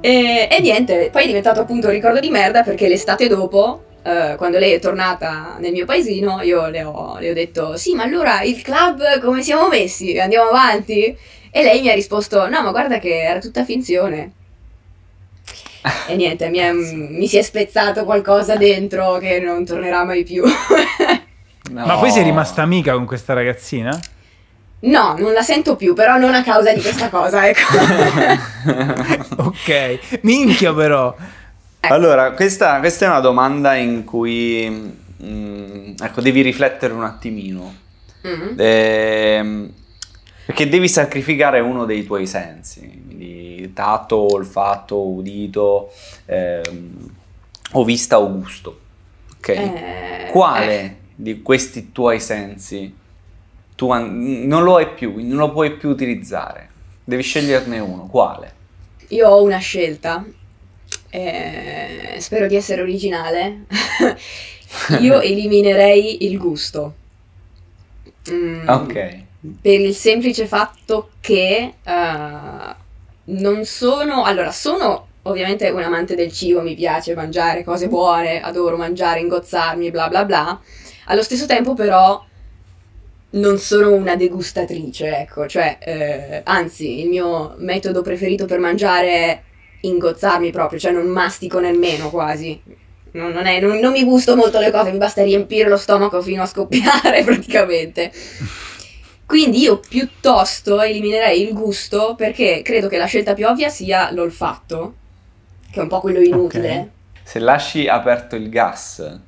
e, 0.00 0.48
e 0.50 0.60
niente, 0.60 1.10
poi 1.10 1.24
è 1.24 1.26
diventato 1.26 1.60
appunto 1.60 1.86
un 1.86 1.92
ricordo 1.92 2.20
di 2.20 2.30
merda 2.30 2.62
perché 2.62 2.88
l'estate 2.88 3.28
dopo 3.28 3.82
Uh, 4.06 4.36
quando 4.36 4.60
lei 4.60 4.70
è 4.70 4.78
tornata 4.78 5.56
nel 5.58 5.72
mio 5.72 5.84
paesino, 5.84 6.40
io 6.42 6.68
le 6.68 6.84
ho, 6.84 7.18
le 7.18 7.30
ho, 7.30 7.34
detto: 7.34 7.76
Sì, 7.76 7.92
ma 7.94 8.04
allora 8.04 8.42
il 8.42 8.62
club 8.62 9.18
come 9.18 9.42
siamo 9.42 9.66
messi? 9.66 10.16
Andiamo 10.16 10.48
avanti? 10.48 11.12
E 11.56 11.62
lei 11.62 11.80
mi 11.80 11.88
ha 11.88 11.94
risposto: 11.94 12.46
No, 12.50 12.60
ma 12.60 12.70
guarda 12.70 12.98
che 12.98 13.22
era 13.22 13.38
tutta 13.38 13.64
finzione. 13.64 14.32
e 16.06 16.14
niente, 16.14 16.50
mi, 16.50 16.58
è, 16.58 16.70
mi, 16.70 17.26
si 17.26 17.38
è 17.38 17.42
spezzato 17.42 18.04
qualcosa 18.04 18.56
dentro 18.56 19.16
che 19.16 19.40
non 19.40 19.64
tornerà 19.64 20.04
mai 20.04 20.22
più. 20.22 20.44
no. 20.44 21.86
Ma 21.86 21.96
poi 21.96 22.10
sei 22.10 22.24
rimasta 22.24 22.60
amica 22.60 22.92
con 22.92 23.06
questa 23.06 23.32
ragazzina? 23.32 23.98
No, 24.80 25.14
non 25.16 25.32
la 25.32 25.40
sento 25.40 25.76
più, 25.76 25.94
però 25.94 26.18
non 26.18 26.34
a 26.34 26.42
causa 26.42 26.74
di 26.74 26.82
questa 26.82 27.08
cosa, 27.08 27.48
ecco. 27.48 27.74
ok, 29.48 30.20
minchia 30.24 30.74
però. 30.74 31.16
Ecco. 31.80 31.94
Allora, 31.94 32.32
questa, 32.32 32.80
questa, 32.80 33.06
è 33.06 33.08
una 33.08 33.20
domanda 33.20 33.74
in 33.76 34.04
cui 34.04 34.68
mh, 34.68 35.26
mm, 35.26 35.94
ecco, 36.02 36.20
devi 36.20 36.42
riflettere 36.42 36.92
un 36.92 37.04
attimino. 37.04 37.74
Mm-hmm. 38.26 38.54
Eh, 38.58 39.70
perché 40.46 40.68
devi 40.68 40.88
sacrificare 40.88 41.58
uno 41.60 41.84
dei 41.84 42.04
tuoi 42.04 42.26
sensi, 42.26 42.80
quindi 42.80 43.72
tatto, 43.74 44.32
olfatto, 44.32 45.00
udito, 45.00 45.92
ehm, 46.26 47.10
o 47.72 47.84
vista 47.84 48.20
o 48.20 48.32
gusto. 48.32 48.80
Ok? 49.38 49.48
Eh, 49.48 50.28
Quale 50.30 50.80
eh. 50.80 50.96
di 51.14 51.42
questi 51.42 51.90
tuoi 51.92 52.20
sensi 52.20 52.94
tu 53.74 53.90
an- 53.90 54.46
non 54.46 54.62
lo 54.62 54.76
hai 54.76 54.88
più, 54.90 55.14
non 55.18 55.36
lo 55.38 55.50
puoi 55.52 55.76
più 55.76 55.88
utilizzare? 55.88 56.70
Devi 57.04 57.22
sceglierne 57.22 57.78
uno. 57.80 58.06
Quale? 58.06 58.54
Io 59.08 59.28
ho 59.28 59.42
una 59.42 59.58
scelta 59.58 60.24
eh, 61.10 62.16
spero 62.18 62.46
di 62.46 62.56
essere 62.56 62.82
originale, 62.82 63.64
io 65.00 65.20
eliminerei 65.22 66.24
il 66.24 66.38
gusto. 66.38 66.94
Mm, 68.30 68.68
ok. 68.68 69.25
Per 69.60 69.80
il 69.80 69.94
semplice 69.94 70.46
fatto 70.46 71.10
che 71.20 71.74
uh, 71.84 72.74
non 73.24 73.64
sono... 73.64 74.24
Allora, 74.24 74.50
sono 74.50 75.08
ovviamente 75.22 75.68
un 75.70 75.82
amante 75.82 76.14
del 76.14 76.32
cibo, 76.32 76.62
mi 76.62 76.74
piace 76.74 77.14
mangiare 77.14 77.64
cose 77.64 77.88
buone, 77.88 78.40
adoro 78.40 78.76
mangiare, 78.76 79.20
ingozzarmi, 79.20 79.90
bla 79.90 80.08
bla 80.08 80.24
bla. 80.24 80.60
Allo 81.06 81.22
stesso 81.22 81.46
tempo 81.46 81.74
però 81.74 82.24
non 83.30 83.58
sono 83.58 83.92
una 83.92 84.16
degustatrice, 84.16 85.18
ecco, 85.18 85.46
cioè, 85.46 85.78
eh, 85.80 86.40
anzi, 86.44 87.00
il 87.00 87.08
mio 87.08 87.54
metodo 87.58 88.02
preferito 88.02 88.46
per 88.46 88.58
mangiare 88.58 89.08
è 89.08 89.42
ingozzarmi 89.80 90.50
proprio, 90.50 90.78
cioè 90.78 90.92
non 90.92 91.06
mastico 91.06 91.58
nemmeno 91.58 92.10
quasi. 92.10 92.60
Non, 93.12 93.32
non, 93.32 93.46
è, 93.46 93.60
non, 93.60 93.78
non 93.78 93.92
mi 93.92 94.04
gusto 94.04 94.36
molto 94.36 94.58
le 94.58 94.70
cose, 94.70 94.92
mi 94.92 94.98
basta 94.98 95.22
riempire 95.22 95.68
lo 95.68 95.76
stomaco 95.76 96.20
fino 96.22 96.42
a 96.42 96.46
scoppiare 96.46 97.24
praticamente. 97.24 98.12
Quindi 99.26 99.60
io 99.60 99.80
piuttosto 99.80 100.80
eliminerei 100.80 101.42
il 101.42 101.52
gusto 101.52 102.14
perché 102.16 102.62
credo 102.62 102.88
che 102.88 102.96
la 102.96 103.06
scelta 103.06 103.34
più 103.34 103.46
ovvia 103.46 103.68
sia 103.68 104.10
l'olfatto, 104.12 104.94
che 105.70 105.80
è 105.80 105.82
un 105.82 105.88
po' 105.88 106.00
quello 106.00 106.20
inutile. 106.20 106.70
Okay. 106.70 106.90
Se 107.24 107.38
lasci 107.40 107.88
aperto 107.88 108.36
il 108.36 108.48
gas 108.48 109.20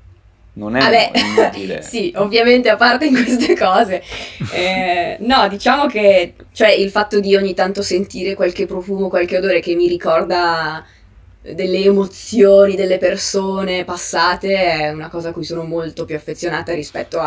non 0.59 0.77
è 0.77 0.81
Vabbè, 0.81 1.11
inutile. 1.15 1.83
sì, 1.87 2.13
ovviamente 2.17 2.69
a 2.69 2.77
parte 2.77 3.07
in 3.07 3.15
queste 3.25 3.57
cose. 3.57 4.03
Eh, 4.53 5.17
no, 5.21 5.49
diciamo 5.49 5.87
che 5.87 6.35
cioè, 6.53 6.71
il 6.71 6.91
fatto 6.91 7.21
di 7.21 7.35
ogni 7.35 7.55
tanto 7.55 7.83
sentire 7.83 8.35
qualche 8.35 8.67
profumo, 8.67 9.09
qualche 9.09 9.39
odore 9.39 9.61
che 9.61 9.75
mi 9.75 9.89
ricorda 9.89 10.85
delle 11.41 11.79
emozioni 11.79 12.75
delle 12.75 12.99
persone 12.99 13.85
passate 13.85 14.55
è 14.55 14.91
una 14.91 15.09
cosa 15.09 15.31
a 15.31 15.33
cui 15.33 15.45
sono 15.45 15.63
molto 15.63 16.05
più 16.05 16.15
affezionata 16.15 16.75
rispetto 16.75 17.21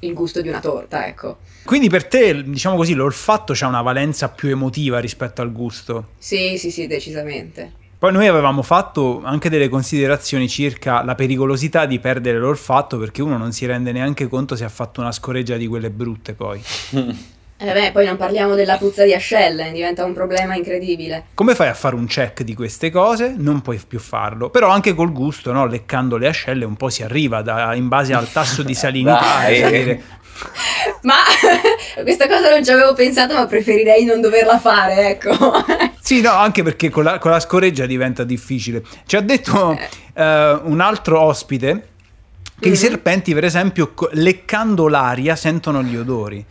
al 0.00 0.14
gusto 0.14 0.40
di 0.40 0.48
una 0.48 0.60
torta, 0.60 1.06
ecco. 1.06 1.38
Quindi 1.64 1.88
per 1.88 2.06
te, 2.06 2.42
diciamo 2.42 2.76
così, 2.76 2.94
l'olfatto 2.94 3.54
ha 3.58 3.66
una 3.66 3.82
valenza 3.82 4.28
più 4.28 4.48
emotiva 4.48 4.98
rispetto 4.98 5.42
al 5.42 5.52
gusto? 5.52 6.08
Sì, 6.18 6.56
sì, 6.58 6.70
sì, 6.70 6.86
decisamente. 6.86 7.78
Poi 8.00 8.12
noi 8.12 8.26
avevamo 8.26 8.62
fatto 8.62 9.20
anche 9.22 9.50
delle 9.50 9.68
considerazioni 9.68 10.48
circa 10.48 11.04
la 11.04 11.14
pericolosità 11.14 11.84
di 11.84 11.98
perdere 11.98 12.38
l'olfatto 12.38 12.96
perché 12.96 13.20
uno 13.20 13.36
non 13.36 13.52
si 13.52 13.66
rende 13.66 13.92
neanche 13.92 14.26
conto 14.26 14.56
se 14.56 14.64
ha 14.64 14.70
fatto 14.70 15.02
una 15.02 15.12
scoreggia 15.12 15.58
di 15.58 15.66
quelle 15.66 15.90
brutte 15.90 16.32
poi. 16.32 16.62
Eh 17.62 17.72
beh, 17.74 17.90
poi 17.92 18.06
non 18.06 18.16
parliamo 18.16 18.54
della 18.54 18.78
puzza 18.78 19.04
di 19.04 19.12
ascelle, 19.12 19.70
diventa 19.70 20.02
un 20.04 20.14
problema 20.14 20.54
incredibile. 20.54 21.24
Come 21.34 21.54
fai 21.54 21.68
a 21.68 21.74
fare 21.74 21.94
un 21.94 22.06
check 22.06 22.42
di 22.42 22.54
queste 22.54 22.88
cose? 22.90 23.34
Non 23.36 23.60
puoi 23.60 23.78
più 23.86 23.98
farlo. 23.98 24.48
Però 24.48 24.68
anche 24.70 24.94
col 24.94 25.12
gusto, 25.12 25.52
no? 25.52 25.66
leccando 25.66 26.16
le 26.16 26.28
ascelle 26.28 26.64
un 26.64 26.76
po' 26.76 26.88
si 26.88 27.02
arriva 27.02 27.42
da, 27.42 27.74
in 27.74 27.88
base 27.88 28.14
al 28.14 28.32
tasso 28.32 28.62
di 28.62 28.72
salinità. 28.74 29.46
E 29.46 29.60
salire. 29.60 30.02
Ma 31.02 31.16
questa 32.02 32.26
cosa 32.26 32.48
non 32.48 32.64
ci 32.64 32.70
avevo 32.70 32.94
pensato, 32.94 33.34
ma 33.34 33.44
preferirei 33.44 34.04
non 34.06 34.22
doverla 34.22 34.58
fare, 34.58 35.08
ecco. 35.10 35.52
Sì, 36.00 36.22
no, 36.22 36.30
anche 36.32 36.62
perché 36.62 36.88
con 36.88 37.04
la, 37.04 37.18
con 37.18 37.30
la 37.30 37.40
scoreggia 37.40 37.84
diventa 37.84 38.24
difficile. 38.24 38.82
Ci 39.04 39.16
ha 39.16 39.20
detto 39.20 39.78
eh, 40.14 40.60
un 40.62 40.80
altro 40.80 41.20
ospite 41.20 41.88
che 42.58 42.68
i 42.68 42.70
Mhm. 42.70 42.76
serpenti, 42.76 43.34
per 43.34 43.44
esempio, 43.44 43.92
leccando 44.12 44.88
l'aria 44.88 45.36
sentono 45.36 45.82
gli 45.82 45.96
odori. 45.96 46.42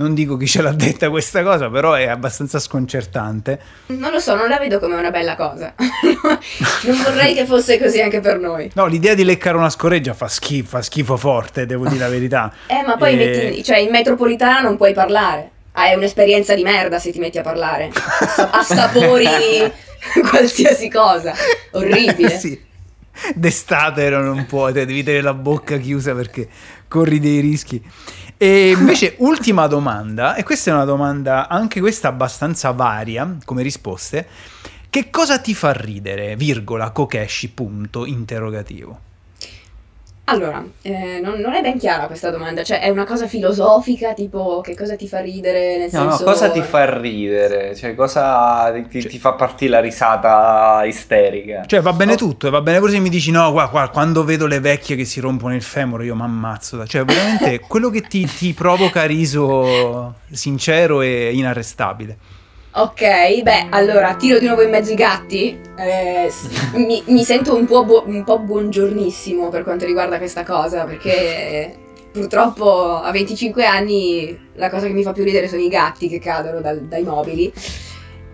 Non 0.00 0.14
dico 0.14 0.38
chi 0.38 0.46
ce 0.46 0.62
l'ha 0.62 0.72
detta 0.72 1.10
questa 1.10 1.42
cosa, 1.42 1.68
però 1.68 1.92
è 1.92 2.06
abbastanza 2.06 2.58
sconcertante. 2.58 3.60
Non 3.88 4.10
lo 4.10 4.18
so, 4.18 4.34
non 4.34 4.48
la 4.48 4.56
vedo 4.56 4.78
come 4.78 4.94
una 4.94 5.10
bella 5.10 5.36
cosa. 5.36 5.74
non 5.76 7.02
vorrei 7.02 7.34
che 7.34 7.44
fosse 7.44 7.78
così 7.78 8.00
anche 8.00 8.20
per 8.20 8.38
noi. 8.38 8.70
No, 8.76 8.86
l'idea 8.86 9.12
di 9.12 9.24
leccare 9.24 9.58
una 9.58 9.68
scoreggia 9.68 10.14
fa 10.14 10.26
schifo, 10.26 10.68
fa 10.68 10.80
schifo 10.80 11.18
forte, 11.18 11.66
devo 11.66 11.86
dire 11.86 12.00
la 12.00 12.08
verità. 12.08 12.50
Eh, 12.66 12.82
ma 12.86 12.96
poi 12.96 13.12
Eh, 13.12 13.16
metti, 13.16 13.62
cioè, 13.62 13.76
in 13.76 13.90
metropolitana 13.90 14.60
non 14.60 14.78
puoi 14.78 14.94
parlare. 14.94 15.50
Hai 15.72 15.94
un'esperienza 15.94 16.54
di 16.54 16.62
merda 16.62 16.98
se 16.98 17.12
ti 17.12 17.18
metti 17.18 17.36
a 17.36 17.42
parlare. 17.42 17.90
Assapori 18.52 19.28
qualsiasi 20.30 20.88
cosa. 20.88 21.34
Orribile. 21.72 22.38
sì. 22.38 22.68
D'estate 23.34 24.08
non, 24.10 24.24
non 24.24 24.46
puoi, 24.46 24.72
te 24.72 24.86
devi 24.86 25.02
tenere 25.02 25.22
la 25.22 25.34
bocca 25.34 25.76
chiusa 25.78 26.14
perché 26.14 26.48
corri 26.88 27.18
dei 27.18 27.40
rischi. 27.40 27.82
E 28.36 28.70
invece, 28.70 29.16
ultima 29.20 29.66
domanda, 29.66 30.34
e 30.34 30.42
questa 30.42 30.70
è 30.70 30.74
una 30.74 30.84
domanda 30.84 31.48
anche 31.48 31.80
questa 31.80 32.08
abbastanza 32.08 32.70
varia 32.70 33.36
come 33.44 33.62
risposte. 33.62 34.26
Che 34.88 35.10
cosa 35.10 35.38
ti 35.38 35.54
fa 35.54 35.72
ridere? 35.72 36.34
Virgola, 36.36 36.90
Kokeshi, 36.90 37.50
punto, 37.50 38.06
interrogativo. 38.06 39.09
Allora, 40.30 40.64
eh, 40.82 41.20
non, 41.22 41.38
non 41.40 41.54
è 41.54 41.60
ben 41.60 41.78
chiara 41.78 42.06
questa 42.06 42.30
domanda. 42.30 42.62
Cioè, 42.62 42.80
è 42.80 42.88
una 42.88 43.04
cosa 43.04 43.26
filosofica, 43.26 44.14
tipo 44.14 44.60
che 44.60 44.76
cosa 44.76 44.96
ti 44.96 45.08
fa 45.08 45.20
ridere? 45.20 45.76
Nel 45.78 45.88
No, 45.92 46.04
no, 46.04 46.10
senso... 46.10 46.24
cosa 46.24 46.50
ti 46.50 46.62
fa 46.62 46.98
ridere? 46.98 47.74
Cioè, 47.74 47.94
cosa 47.94 48.72
ti, 48.88 49.06
ti 49.06 49.18
fa 49.18 49.32
partire 49.32 49.70
la 49.72 49.80
risata 49.80 50.82
isterica? 50.84 51.64
Cioè, 51.66 51.80
va 51.80 51.92
bene 51.92 52.12
Oh. 52.12 52.16
tutto, 52.16 52.46
e 52.46 52.50
va 52.50 52.60
bene 52.60 52.78
pure 52.78 52.92
se 52.92 52.98
mi 52.98 53.08
dici 53.08 53.30
no, 53.30 53.52
qua, 53.52 53.68
qua, 53.68 53.88
quando 53.88 54.24
vedo 54.24 54.46
le 54.46 54.60
vecchie 54.60 54.96
che 54.96 55.04
si 55.04 55.20
rompono 55.20 55.54
il 55.54 55.62
femore, 55.62 56.04
io 56.04 56.14
mi 56.14 56.22
ammazzo. 56.22 56.86
Cioè, 56.86 57.04
veramente 57.04 57.60
quello 57.60 57.90
che 57.90 58.02
ti, 58.02 58.24
ti 58.26 58.52
provoca 58.52 59.04
riso 59.04 60.14
sincero 60.30 61.00
e 61.02 61.30
inarrestabile. 61.34 62.16
Ok, 62.72 63.42
beh, 63.42 63.66
allora 63.70 64.14
tiro 64.14 64.38
di 64.38 64.46
nuovo 64.46 64.62
in 64.62 64.70
mezzo 64.70 64.92
i 64.92 64.94
gatti. 64.94 65.58
Eh, 65.76 66.30
mi, 66.74 67.02
mi 67.06 67.24
sento 67.24 67.56
un 67.56 67.66
po', 67.66 67.84
bu- 67.84 68.04
un 68.06 68.22
po' 68.22 68.38
buongiornissimo 68.38 69.48
per 69.48 69.64
quanto 69.64 69.86
riguarda 69.86 70.18
questa 70.18 70.44
cosa, 70.44 70.84
perché 70.84 71.74
purtroppo 72.12 72.94
a 73.00 73.10
25 73.10 73.64
anni 73.64 74.50
la 74.54 74.70
cosa 74.70 74.86
che 74.86 74.92
mi 74.92 75.02
fa 75.02 75.12
più 75.12 75.24
ridere 75.24 75.48
sono 75.48 75.62
i 75.62 75.68
gatti 75.68 76.08
che 76.08 76.20
cadono 76.20 76.60
dal- 76.60 76.82
dai 76.82 77.02
mobili. 77.02 77.52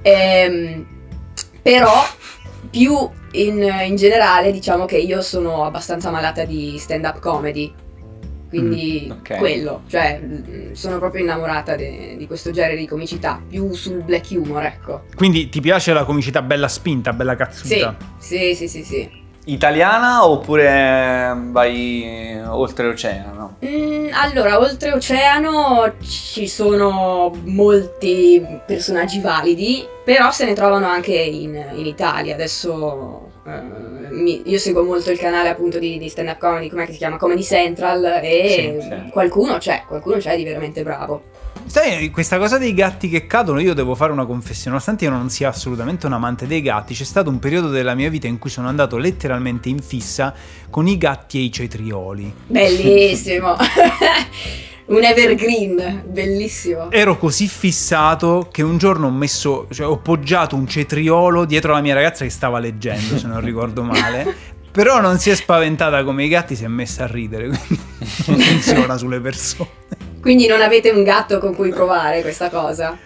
Ehm, 0.02 0.86
però, 1.62 1.92
più 2.70 3.08
in, 3.32 3.62
in 3.86 3.96
generale, 3.96 4.52
diciamo 4.52 4.84
che 4.84 4.98
io 4.98 5.22
sono 5.22 5.64
abbastanza 5.64 6.10
malata 6.10 6.44
di 6.44 6.76
stand-up 6.78 7.20
comedy. 7.20 7.72
Quindi 8.48 9.06
Mm, 9.08 9.10
ok. 9.18 9.36
quello, 9.38 9.82
cioè 9.88 10.20
mm, 10.22 10.72
sono 10.72 10.98
proprio 10.98 11.22
innamorata 11.22 11.74
de- 11.76 12.14
di 12.16 12.26
questo 12.26 12.50
genere 12.52 12.76
di 12.76 12.86
comicità, 12.86 13.40
più 13.46 13.72
sul 13.72 14.02
black 14.02 14.28
humor, 14.30 14.62
ecco. 14.64 15.02
Quindi 15.14 15.48
ti 15.48 15.60
piace 15.60 15.92
la 15.92 16.04
comicità 16.04 16.42
bella 16.42 16.68
spinta, 16.68 17.12
bella 17.12 17.32
Sì, 17.32 17.36
cazzuta? 17.38 17.96
sì, 18.18 18.54
sì, 18.54 18.68
sì, 18.68 18.84
sì. 18.84 19.24
Italiana 19.48 20.26
oppure 20.26 21.32
vai 21.50 22.40
oltreoceano? 22.48 23.58
Mm, 23.64 24.08
allora, 24.12 24.58
oltreoceano 24.58 25.94
ci 26.02 26.48
sono 26.48 27.32
molti 27.44 28.44
personaggi 28.66 29.20
validi, 29.20 29.86
però 30.04 30.30
se 30.32 30.46
ne 30.46 30.54
trovano 30.54 30.86
anche 30.86 31.14
in, 31.14 31.54
in 31.76 31.86
Italia. 31.86 32.34
Adesso 32.34 33.30
eh, 33.46 34.08
mi- 34.10 34.42
io 34.48 34.58
seguo 34.58 34.82
molto 34.84 35.10
il 35.10 35.18
canale 35.18 35.48
appunto 35.48 35.78
di, 35.78 35.98
di 35.98 36.08
stand-up 36.08 36.38
comedy, 36.38 36.68
com'è 36.68 36.86
che 36.86 36.92
si 36.92 36.98
chiama? 36.98 37.16
Comedy 37.16 37.42
Central, 37.42 38.20
e 38.22 38.78
Sì, 38.80 38.88
sì. 38.88 39.10
qualcuno 39.10 39.58
c'è, 39.58 39.84
qualcuno 39.86 40.16
c'è 40.16 40.36
di 40.36 40.44
veramente 40.44 40.82
bravo. 40.82 41.22
Sai, 41.66 42.10
questa 42.10 42.38
cosa 42.38 42.58
dei 42.58 42.74
gatti 42.74 43.08
che 43.08 43.26
cadono, 43.26 43.58
io 43.58 43.74
devo 43.74 43.96
fare 43.96 44.12
una 44.12 44.24
confessione, 44.24 44.70
nonostante 44.70 45.04
io 45.04 45.10
non 45.10 45.30
sia 45.30 45.48
assolutamente 45.48 46.06
un 46.06 46.12
amante 46.12 46.46
dei 46.46 46.62
gatti, 46.62 46.94
c'è 46.94 47.02
stato 47.04 47.28
un 47.28 47.40
periodo 47.40 47.68
della 47.70 47.94
mia 47.94 48.08
vita 48.08 48.28
in 48.28 48.38
cui 48.38 48.50
sono 48.50 48.68
andato 48.68 48.96
letteralmente 48.98 49.68
in 49.68 49.80
fissa 49.80 50.32
con 50.70 50.86
i 50.86 50.96
gatti 50.96 51.38
e 51.38 51.42
i 51.42 51.50
cetrioli. 51.52 52.32
Bellissimo! 52.46 53.56
Un 54.86 55.02
evergreen, 55.02 56.04
bellissimo. 56.06 56.92
Ero 56.92 57.18
così 57.18 57.48
fissato 57.48 58.48
che 58.52 58.62
un 58.62 58.78
giorno 58.78 59.08
ho 59.08 59.10
messo, 59.10 59.66
cioè 59.72 59.86
ho 59.86 59.96
poggiato 59.98 60.54
un 60.54 60.68
cetriolo 60.68 61.44
dietro 61.44 61.72
la 61.72 61.80
mia 61.80 61.94
ragazza 61.94 62.22
che 62.22 62.30
stava 62.30 62.60
leggendo, 62.60 63.18
se 63.18 63.26
non 63.26 63.40
ricordo 63.40 63.82
male. 63.82 64.54
Però 64.70 65.00
non 65.00 65.18
si 65.18 65.30
è 65.30 65.34
spaventata 65.34 66.04
come 66.04 66.24
i 66.24 66.28
gatti, 66.28 66.54
si 66.54 66.64
è 66.64 66.68
messa 66.68 67.04
a 67.04 67.06
ridere, 67.06 67.48
quindi 67.48 67.80
non 68.26 68.38
funziona 68.38 68.96
sulle 68.96 69.20
persone. 69.20 69.70
Quindi 70.20 70.46
non 70.46 70.60
avete 70.60 70.90
un 70.90 71.02
gatto 71.02 71.38
con 71.38 71.54
cui 71.54 71.70
provare 71.70 72.20
questa 72.20 72.48
cosa? 72.48 72.96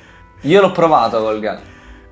Io 0.43 0.61
l'ho 0.61 0.73
provato 0.73 1.21
col 1.23 1.41
gatto. 1.41 1.63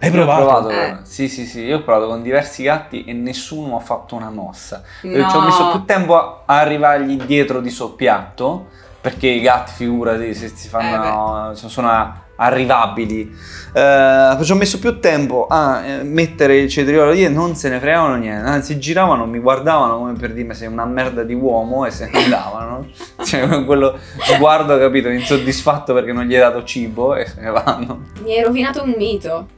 Hai 0.00 0.12
l'ho 0.12 0.24
provato? 0.24 0.70
Eh. 0.70 0.98
Sì, 1.02 1.28
sì, 1.28 1.44
sì, 1.44 1.64
io 1.64 1.78
ho 1.78 1.82
provato 1.82 2.06
con 2.06 2.22
diversi 2.22 2.62
gatti 2.62 3.04
e 3.04 3.12
nessuno 3.12 3.76
ha 3.76 3.80
fatto 3.80 4.14
una 4.14 4.30
mossa. 4.30 4.82
No. 5.02 5.28
Ci 5.28 5.36
ho 5.36 5.40
messo 5.42 5.70
più 5.72 5.84
tempo 5.84 6.16
a 6.16 6.42
a 6.46 6.60
arrivargli 6.60 7.16
dietro 7.16 7.60
di 7.60 7.68
soppiatto, 7.68 8.68
perché 9.08 9.28
i 9.28 9.40
gatti, 9.40 9.72
figurati, 9.74 10.34
se 10.34 10.48
si 10.54 10.68
fanno, 10.68 11.54
sono- 11.54 11.70
sono 11.70 12.22
arrivabili. 12.36 13.34
Eh, 13.72 14.38
ci 14.42 14.52
ho 14.52 14.54
messo 14.54 14.78
più 14.78 15.00
tempo 15.00 15.46
a 15.48 15.82
eh, 15.82 16.02
mettere 16.02 16.58
il 16.58 16.68
cetriolo 16.68 17.12
lì 17.12 17.24
e 17.24 17.30
non 17.30 17.54
se 17.56 17.70
ne 17.70 17.80
fregavano 17.80 18.16
niente. 18.16 18.46
Anzi, 18.46 18.78
giravano, 18.78 19.24
mi 19.24 19.38
guardavano 19.38 19.96
come 19.96 20.12
per 20.12 20.34
dirmi 20.34 20.52
sei 20.52 20.68
una 20.68 20.84
merda 20.84 21.22
di 21.22 21.32
uomo 21.32 21.86
e 21.86 21.90
se 21.90 22.10
ne 22.12 22.22
andavano. 22.22 22.86
cioè, 23.24 23.48
con 23.48 23.64
quello 23.64 23.98
sguardo, 24.20 24.78
capito, 24.78 25.08
insoddisfatto 25.08 25.94
perché 25.94 26.12
non 26.12 26.24
gli 26.24 26.34
hai 26.34 26.40
dato 26.40 26.62
cibo 26.64 27.14
e 27.14 27.24
se 27.26 27.40
ne 27.40 27.50
vanno. 27.50 28.02
Mi 28.22 28.36
hai 28.36 28.42
rovinato 28.44 28.82
un 28.82 28.94
mito. 28.94 29.48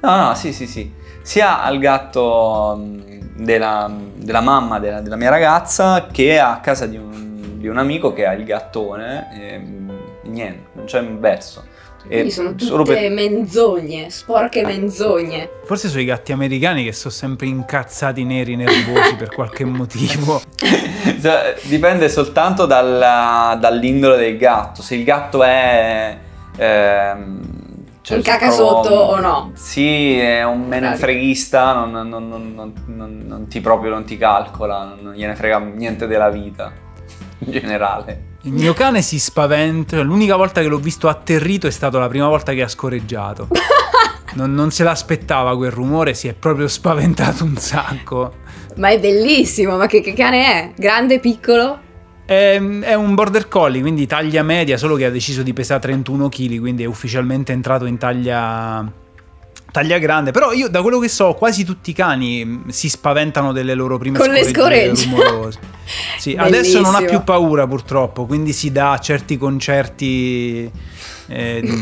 No, 0.00 0.16
no, 0.28 0.34
sì, 0.34 0.52
sì, 0.52 0.68
sì. 0.68 0.90
Sia 1.22 1.60
al 1.60 1.78
gatto 1.78 2.76
mh, 2.78 3.42
della, 3.42 3.90
della 4.14 4.40
mamma 4.40 4.78
della, 4.78 5.00
della 5.00 5.16
mia 5.16 5.30
ragazza 5.30 6.06
che 6.10 6.38
a 6.38 6.60
casa 6.60 6.86
di 6.86 6.96
un, 6.96 7.31
di 7.62 7.68
un 7.68 7.78
amico 7.78 8.12
che 8.12 8.26
ha 8.26 8.34
il 8.34 8.44
gattone. 8.44 9.28
E, 9.32 9.58
mh, 9.58 9.92
niente, 10.24 10.66
non 10.74 10.84
c'è 10.84 10.98
un 11.00 11.18
verso. 11.20 11.64
E 12.04 12.08
Quindi 12.08 12.30
sono 12.32 12.54
tutte 12.56 12.94
per- 12.94 13.10
menzogne, 13.12 14.10
sporche 14.10 14.64
menzogne. 14.64 15.48
Forse 15.64 15.86
sono 15.88 16.00
i 16.00 16.04
gatti 16.04 16.32
americani 16.32 16.82
che 16.84 16.92
sono 16.92 17.12
sempre 17.14 17.46
incazzati 17.46 18.24
neri, 18.24 18.56
nervosi 18.56 19.14
per 19.16 19.28
qualche 19.32 19.64
motivo. 19.64 20.42
Cioè, 21.22 21.56
dipende 21.62 22.08
soltanto 22.08 22.66
dal- 22.66 23.56
dall'indole 23.60 24.16
del 24.16 24.36
gatto. 24.36 24.82
Se 24.82 24.96
il 24.96 25.04
gatto 25.04 25.42
è. 25.44 26.16
ehm, 26.56 27.40
cioè, 28.02 28.16
Un 28.16 28.22
se 28.24 28.30
cacasotto 28.30 28.88
proprio- 28.88 28.98
o 28.98 29.20
no? 29.20 29.50
Sì, 29.54 30.18
è 30.18 30.42
un 30.44 30.66
menefreghista, 30.66 31.72
non, 31.72 31.90
non- 31.92 32.08
non- 32.08 32.52
non- 32.54 32.72
non- 32.86 33.22
non 33.26 33.46
ti 33.46 33.60
proprio 33.60 33.90
non 33.90 34.04
ti 34.04 34.16
calcola, 34.18 34.96
non 35.00 35.12
gliene 35.14 35.36
frega 35.36 35.58
niente 35.58 36.08
della 36.08 36.28
vita 36.30 36.72
in 37.44 37.52
generale. 37.52 38.30
Il 38.42 38.52
mio 38.52 38.72
cane 38.72 39.02
si 39.02 39.18
spaventa. 39.18 40.00
L'unica 40.02 40.36
volta 40.36 40.60
che 40.60 40.66
l'ho 40.66 40.78
visto 40.78 41.08
atterrito 41.08 41.66
è 41.66 41.70
stata 41.70 41.98
la 41.98 42.08
prima 42.08 42.28
volta 42.28 42.52
che 42.52 42.62
ha 42.62 42.68
scorreggiato. 42.68 43.48
Non, 44.34 44.54
non 44.54 44.70
se 44.70 44.82
l'aspettava 44.82 45.54
quel 45.56 45.70
rumore, 45.70 46.14
si 46.14 46.26
è 46.26 46.32
proprio 46.32 46.66
spaventato 46.66 47.44
un 47.44 47.56
sacco. 47.58 48.36
Ma 48.76 48.88
è 48.88 48.98
bellissimo, 48.98 49.76
ma 49.76 49.86
che, 49.86 50.00
che 50.00 50.14
cane 50.14 50.46
è? 50.46 50.72
Grande, 50.74 51.20
piccolo? 51.20 51.78
È, 52.24 52.58
è 52.58 52.94
un 52.94 53.14
border 53.14 53.48
collie, 53.48 53.82
quindi 53.82 54.06
taglia 54.06 54.42
media, 54.42 54.78
solo 54.78 54.96
che 54.96 55.04
ha 55.04 55.10
deciso 55.10 55.42
di 55.42 55.52
pesare 55.52 55.80
31 55.80 56.30
kg, 56.30 56.60
quindi 56.60 56.82
è 56.82 56.86
ufficialmente 56.86 57.52
entrato 57.52 57.84
in 57.84 57.98
taglia, 57.98 58.90
taglia 59.72 59.98
grande. 59.98 60.30
Però 60.30 60.52
io, 60.52 60.68
da 60.68 60.80
quello 60.82 61.00
che 61.00 61.08
so, 61.08 61.34
quasi 61.34 61.64
tutti 61.64 61.90
i 61.90 61.92
cani 61.92 62.44
mh, 62.44 62.68
si 62.68 62.88
spaventano 62.88 63.50
delle 63.50 63.74
loro 63.74 63.98
prime 63.98 64.18
Con 64.18 64.30
le 64.30 64.44
scorreggine 64.44 64.94
scoregge. 64.94 65.24
rumorose. 65.24 65.58
Sì, 66.18 66.36
adesso 66.38 66.80
non 66.80 66.94
ha 66.94 67.02
più 67.02 67.24
paura 67.24 67.66
purtroppo, 67.66 68.26
quindi 68.26 68.52
si 68.52 68.70
dà 68.70 68.92
a 68.92 68.98
certi 68.98 69.36
concerti 69.36 70.70
eh, 71.26 71.74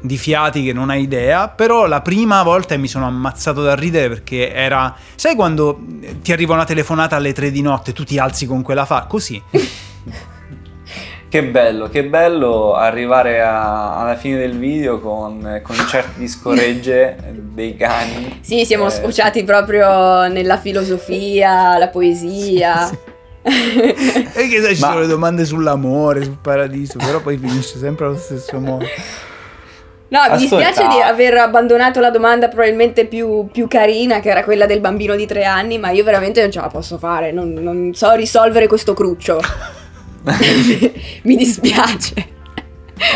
di, 0.00 0.16
fiati 0.16 0.64
che 0.64 0.72
non 0.72 0.90
hai 0.90 1.02
idea. 1.02 1.48
Però 1.48 1.86
la 1.86 2.00
prima 2.00 2.42
volta 2.42 2.76
mi 2.76 2.88
sono 2.88 3.06
ammazzato 3.06 3.62
da 3.62 3.76
ridere 3.76 4.08
perché 4.08 4.52
era... 4.52 4.96
Sai 5.14 5.36
quando 5.36 5.78
ti 6.22 6.32
arriva 6.32 6.54
una 6.54 6.64
telefonata 6.64 7.14
alle 7.14 7.32
3 7.32 7.52
di 7.52 7.62
notte, 7.62 7.92
tu 7.92 8.02
ti 8.02 8.18
alzi 8.18 8.46
con 8.46 8.62
quella 8.62 8.86
fa? 8.86 9.04
Così. 9.06 9.40
Che 11.28 11.44
bello, 11.44 11.88
che 11.90 12.04
bello 12.04 12.72
arrivare 12.74 13.42
a- 13.42 13.98
alla 14.00 14.16
fine 14.16 14.38
del 14.38 14.56
video 14.56 14.98
con 14.98 15.60
concerti 15.62 16.20
di 16.20 16.28
scoregge 16.28 17.16
dei 17.52 17.76
cani. 17.76 18.38
Sì, 18.40 18.64
siamo 18.64 18.86
Eh, 18.86 18.90
sfociati 18.90 19.44
proprio 19.44 20.26
nella 20.28 20.56
filosofia, 20.56 21.76
la 21.78 21.88
poesia. 21.88 22.88
E 23.48 24.48
che 24.48 24.60
sai, 24.60 24.74
ci 24.74 24.80
Ma- 24.80 24.88
sono 24.88 25.00
le 25.00 25.06
domande 25.06 25.44
sull'amore, 25.44 26.22
sul 26.24 26.36
paradiso, 26.40 26.98
però 26.98 27.20
poi 27.20 27.38
finisce 27.38 27.78
sempre 27.78 28.06
allo 28.06 28.16
stesso 28.18 28.58
modo. 28.58 28.84
No, 30.10 30.20
mi 30.20 30.26
Ascolta. 30.26 30.36
dispiace 30.36 30.86
di 30.88 31.00
aver 31.00 31.34
abbandonato 31.38 32.00
la 32.00 32.10
domanda 32.10 32.48
probabilmente 32.48 33.06
più, 33.06 33.46
più 33.52 33.66
carina, 33.68 34.20
che 34.20 34.28
era 34.30 34.42
quella 34.44 34.66
del 34.66 34.80
bambino 34.80 35.14
di 35.14 35.24
tre 35.26 35.44
anni, 35.44 35.78
ma 35.78 35.90
io 35.90 36.04
veramente 36.04 36.40
non 36.42 36.50
ce 36.50 36.60
la 36.60 36.68
posso 36.68 36.98
fare, 36.98 37.30
non, 37.32 37.52
non 37.52 37.92
so 37.94 38.12
risolvere 38.14 38.66
questo 38.66 38.92
cruccio. 38.94 39.38
mi 41.22 41.36
dispiace. 41.36 42.36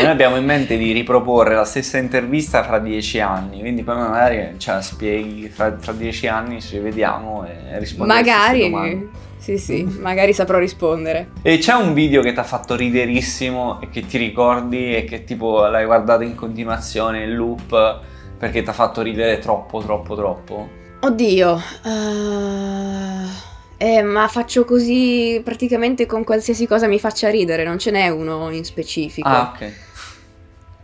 Noi 0.01 0.11
abbiamo 0.11 0.37
in 0.37 0.44
mente 0.44 0.77
di 0.77 0.92
riproporre 0.92 1.55
la 1.55 1.64
stessa 1.64 1.98
intervista 1.98 2.62
fra 2.62 2.79
dieci 2.79 3.18
anni, 3.18 3.61
quindi 3.61 3.83
poi 3.83 3.96
magari 3.96 4.55
ce 4.59 4.72
la 4.72 4.81
spieghi 4.81 5.48
fra, 5.48 5.77
fra 5.79 5.92
dieci 5.92 6.29
anni, 6.29 6.61
ci 6.61 6.79
vediamo 6.79 7.44
e 7.44 7.79
rispondi 7.79 8.12
alle 8.12 8.22
stesse 8.22 8.59
domande. 8.59 8.94
Magari, 8.94 9.11
sì 9.38 9.59
sì, 9.59 9.83
magari 9.98 10.33
saprò 10.33 10.59
rispondere. 10.59 11.31
E 11.42 11.59
c'è 11.59 11.75
un 11.75 11.94
video 11.94 12.22
che 12.22 12.33
ti 12.33 12.38
ha 12.38 12.44
fatto 12.44 12.77
riderissimo 12.77 13.81
e 13.81 13.88
che 13.90 14.07
ti 14.07 14.18
ricordi 14.18 14.94
e 14.94 15.05
che 15.05 15.25
tipo 15.25 15.66
l'hai 15.66 15.85
guardato 15.85 16.22
in 16.22 16.37
continuazione, 16.37 17.25
in 17.25 17.35
loop, 17.35 18.01
perché 18.38 18.62
ti 18.62 18.70
ha 18.70 18.72
fatto 18.72 19.03
ridere 19.03 19.40
troppo, 19.40 19.81
troppo, 19.81 20.14
troppo? 20.14 20.68
Oddio, 21.01 21.61
eh, 21.85 23.51
eh, 23.83 24.01
ma 24.03 24.29
faccio 24.29 24.64
così 24.64 25.40
praticamente 25.42 26.07
con 26.07 26.23
qualsiasi 26.23 26.68
cosa 26.68 26.87
mi 26.87 27.01
faccia 27.01 27.29
ridere, 27.31 27.64
non 27.64 27.79
ce 27.81 27.90
n'è 27.90 28.07
uno 28.11 28.49
in 28.51 28.64
specifico. 28.64 29.27
Ah, 29.29 29.53
ok. 29.57 29.73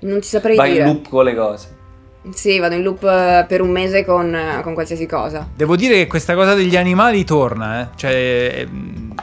Non 0.01 0.19
ti 0.19 0.27
saprei 0.27 0.57
Vai 0.57 0.69
in 0.71 0.75
dire. 0.75 0.85
loop 0.87 1.09
con 1.09 1.25
le 1.25 1.35
cose. 1.37 1.77
Sì, 2.35 2.59
vado 2.59 2.75
in 2.75 2.83
loop 2.83 3.05
eh, 3.05 3.45
per 3.47 3.61
un 3.61 3.71
mese 3.71 4.05
con, 4.05 4.35
eh, 4.35 4.61
con 4.65 4.75
qualsiasi 4.75 5.07
cosa. 5.07 5.49
Devo 5.55 5.77
dire 5.77 5.95
che 5.95 6.07
questa 6.09 6.35
cosa 6.35 6.55
degli 6.55 6.77
animali 6.77 7.23
torna, 7.25 7.83
eh. 7.83 7.89
Cioè, 7.95 8.67
ehm, 8.67 9.15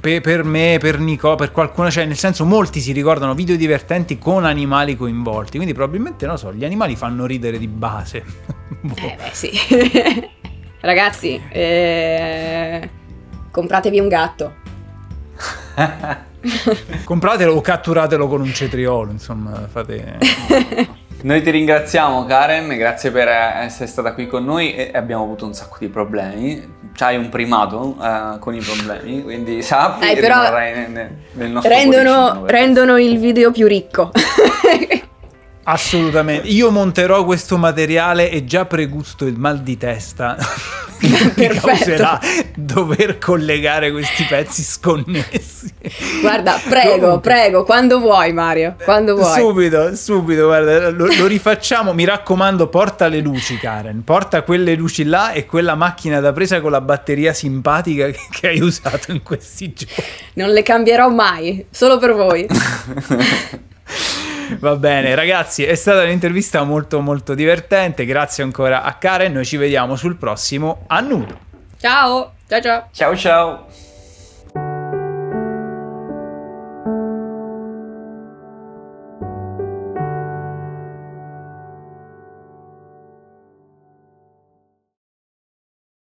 pe- 0.00 0.22
per 0.22 0.42
me, 0.44 0.78
per 0.80 0.98
Nico, 0.98 1.34
per 1.34 1.52
qualcuno, 1.52 1.90
cioè, 1.90 2.06
nel 2.06 2.16
senso, 2.16 2.46
molti 2.46 2.80
si 2.80 2.92
ricordano 2.92 3.34
video 3.34 3.56
divertenti 3.56 4.16
con 4.16 4.46
animali 4.46 4.96
coinvolti. 4.96 5.56
Quindi, 5.58 5.74
probabilmente, 5.74 6.24
non 6.24 6.36
lo 6.36 6.40
so, 6.40 6.52
gli 6.54 6.64
animali 6.64 6.96
fanno 6.96 7.26
ridere 7.26 7.58
di 7.58 7.68
base. 7.68 8.24
Boh. 8.80 8.94
Eh 8.96 9.16
beh, 9.18 9.30
sì. 9.32 9.50
Ragazzi, 10.80 11.40
eh, 11.50 12.90
compratevi 13.52 14.00
un 14.00 14.08
gatto. 14.08 14.54
Compratelo 17.04 17.52
o 17.52 17.60
catturatelo 17.60 18.26
con 18.26 18.40
un 18.40 18.52
cetriolo, 18.52 19.12
insomma, 19.12 19.68
fate. 19.70 20.18
Noi 21.22 21.40
ti 21.40 21.50
ringraziamo 21.50 22.24
Karen, 22.24 22.66
grazie 22.76 23.12
per 23.12 23.28
essere 23.28 23.86
stata 23.86 24.12
qui 24.12 24.26
con 24.26 24.44
noi 24.44 24.74
e 24.74 24.90
abbiamo 24.92 25.22
avuto 25.22 25.46
un 25.46 25.54
sacco 25.54 25.76
di 25.78 25.86
problemi. 25.86 26.80
C'hai 26.94 27.16
un 27.16 27.28
primato 27.28 27.96
eh, 28.02 28.38
con 28.40 28.56
i 28.56 28.58
problemi, 28.58 29.22
quindi 29.22 29.62
sappi 29.62 30.00
Dai, 30.00 30.14
che 30.16 30.20
però 30.20 30.40
rimarrai 30.40 30.88
nel, 30.88 31.10
nel- 31.32 31.60
rendono, 31.62 32.42
rendono 32.46 32.98
il 32.98 33.18
video 33.20 33.52
più 33.52 33.68
ricco. 33.68 34.10
Assolutamente. 35.64 36.48
Io 36.48 36.70
monterò 36.70 37.24
questo 37.24 37.56
materiale 37.56 38.30
e 38.30 38.44
già 38.44 38.64
pregusto 38.64 39.26
il 39.26 39.38
mal 39.38 39.60
di 39.60 39.76
testa. 39.76 40.36
che 40.98 41.32
mi 41.48 41.48
causerà 41.48 42.20
dover 42.54 43.18
collegare 43.18 43.90
questi 43.92 44.24
pezzi 44.24 44.62
sconnessi. 44.62 45.72
Guarda, 46.20 46.60
prego, 46.68 46.90
Comunque, 46.90 47.30
prego, 47.30 47.64
quando 47.64 47.98
vuoi 47.98 48.32
Mario, 48.32 48.76
quando 48.82 49.14
vuoi. 49.16 49.40
Subito, 49.40 49.94
subito, 49.94 50.46
guarda, 50.46 50.90
lo, 50.90 51.06
lo 51.06 51.26
rifacciamo. 51.26 51.92
Mi 51.92 52.04
raccomando, 52.04 52.68
porta 52.68 53.06
le 53.08 53.20
luci, 53.20 53.56
Karen. 53.58 54.02
Porta 54.04 54.42
quelle 54.42 54.74
luci 54.74 55.04
là 55.04 55.32
e 55.32 55.46
quella 55.46 55.74
macchina 55.74 56.20
da 56.20 56.32
presa 56.32 56.60
con 56.60 56.70
la 56.70 56.80
batteria 56.80 57.32
simpatica 57.32 58.06
che, 58.06 58.18
che 58.30 58.48
hai 58.48 58.60
usato 58.60 59.12
in 59.12 59.22
questi 59.22 59.72
giorni. 59.72 60.04
Non 60.34 60.50
le 60.50 60.62
cambierò 60.62 61.08
mai, 61.08 61.66
solo 61.70 61.98
per 61.98 62.14
voi. 62.14 62.46
Va 64.58 64.76
bene, 64.76 65.14
ragazzi, 65.14 65.64
è 65.64 65.74
stata 65.74 66.02
un'intervista 66.02 66.62
molto 66.62 67.00
molto 67.00 67.34
divertente. 67.34 68.04
Grazie 68.04 68.42
ancora 68.42 68.82
a 68.82 68.94
Karen. 68.94 69.32
Noi 69.32 69.44
ci 69.44 69.56
vediamo 69.56 69.96
sul 69.96 70.16
prossimo 70.16 70.84
A 70.88 71.00
Nudo. 71.00 71.38
Ciao, 71.78 72.34
ciao 72.48 72.60
ciao. 72.60 72.88
Ciao 72.92 73.16
ciao! 73.16 73.91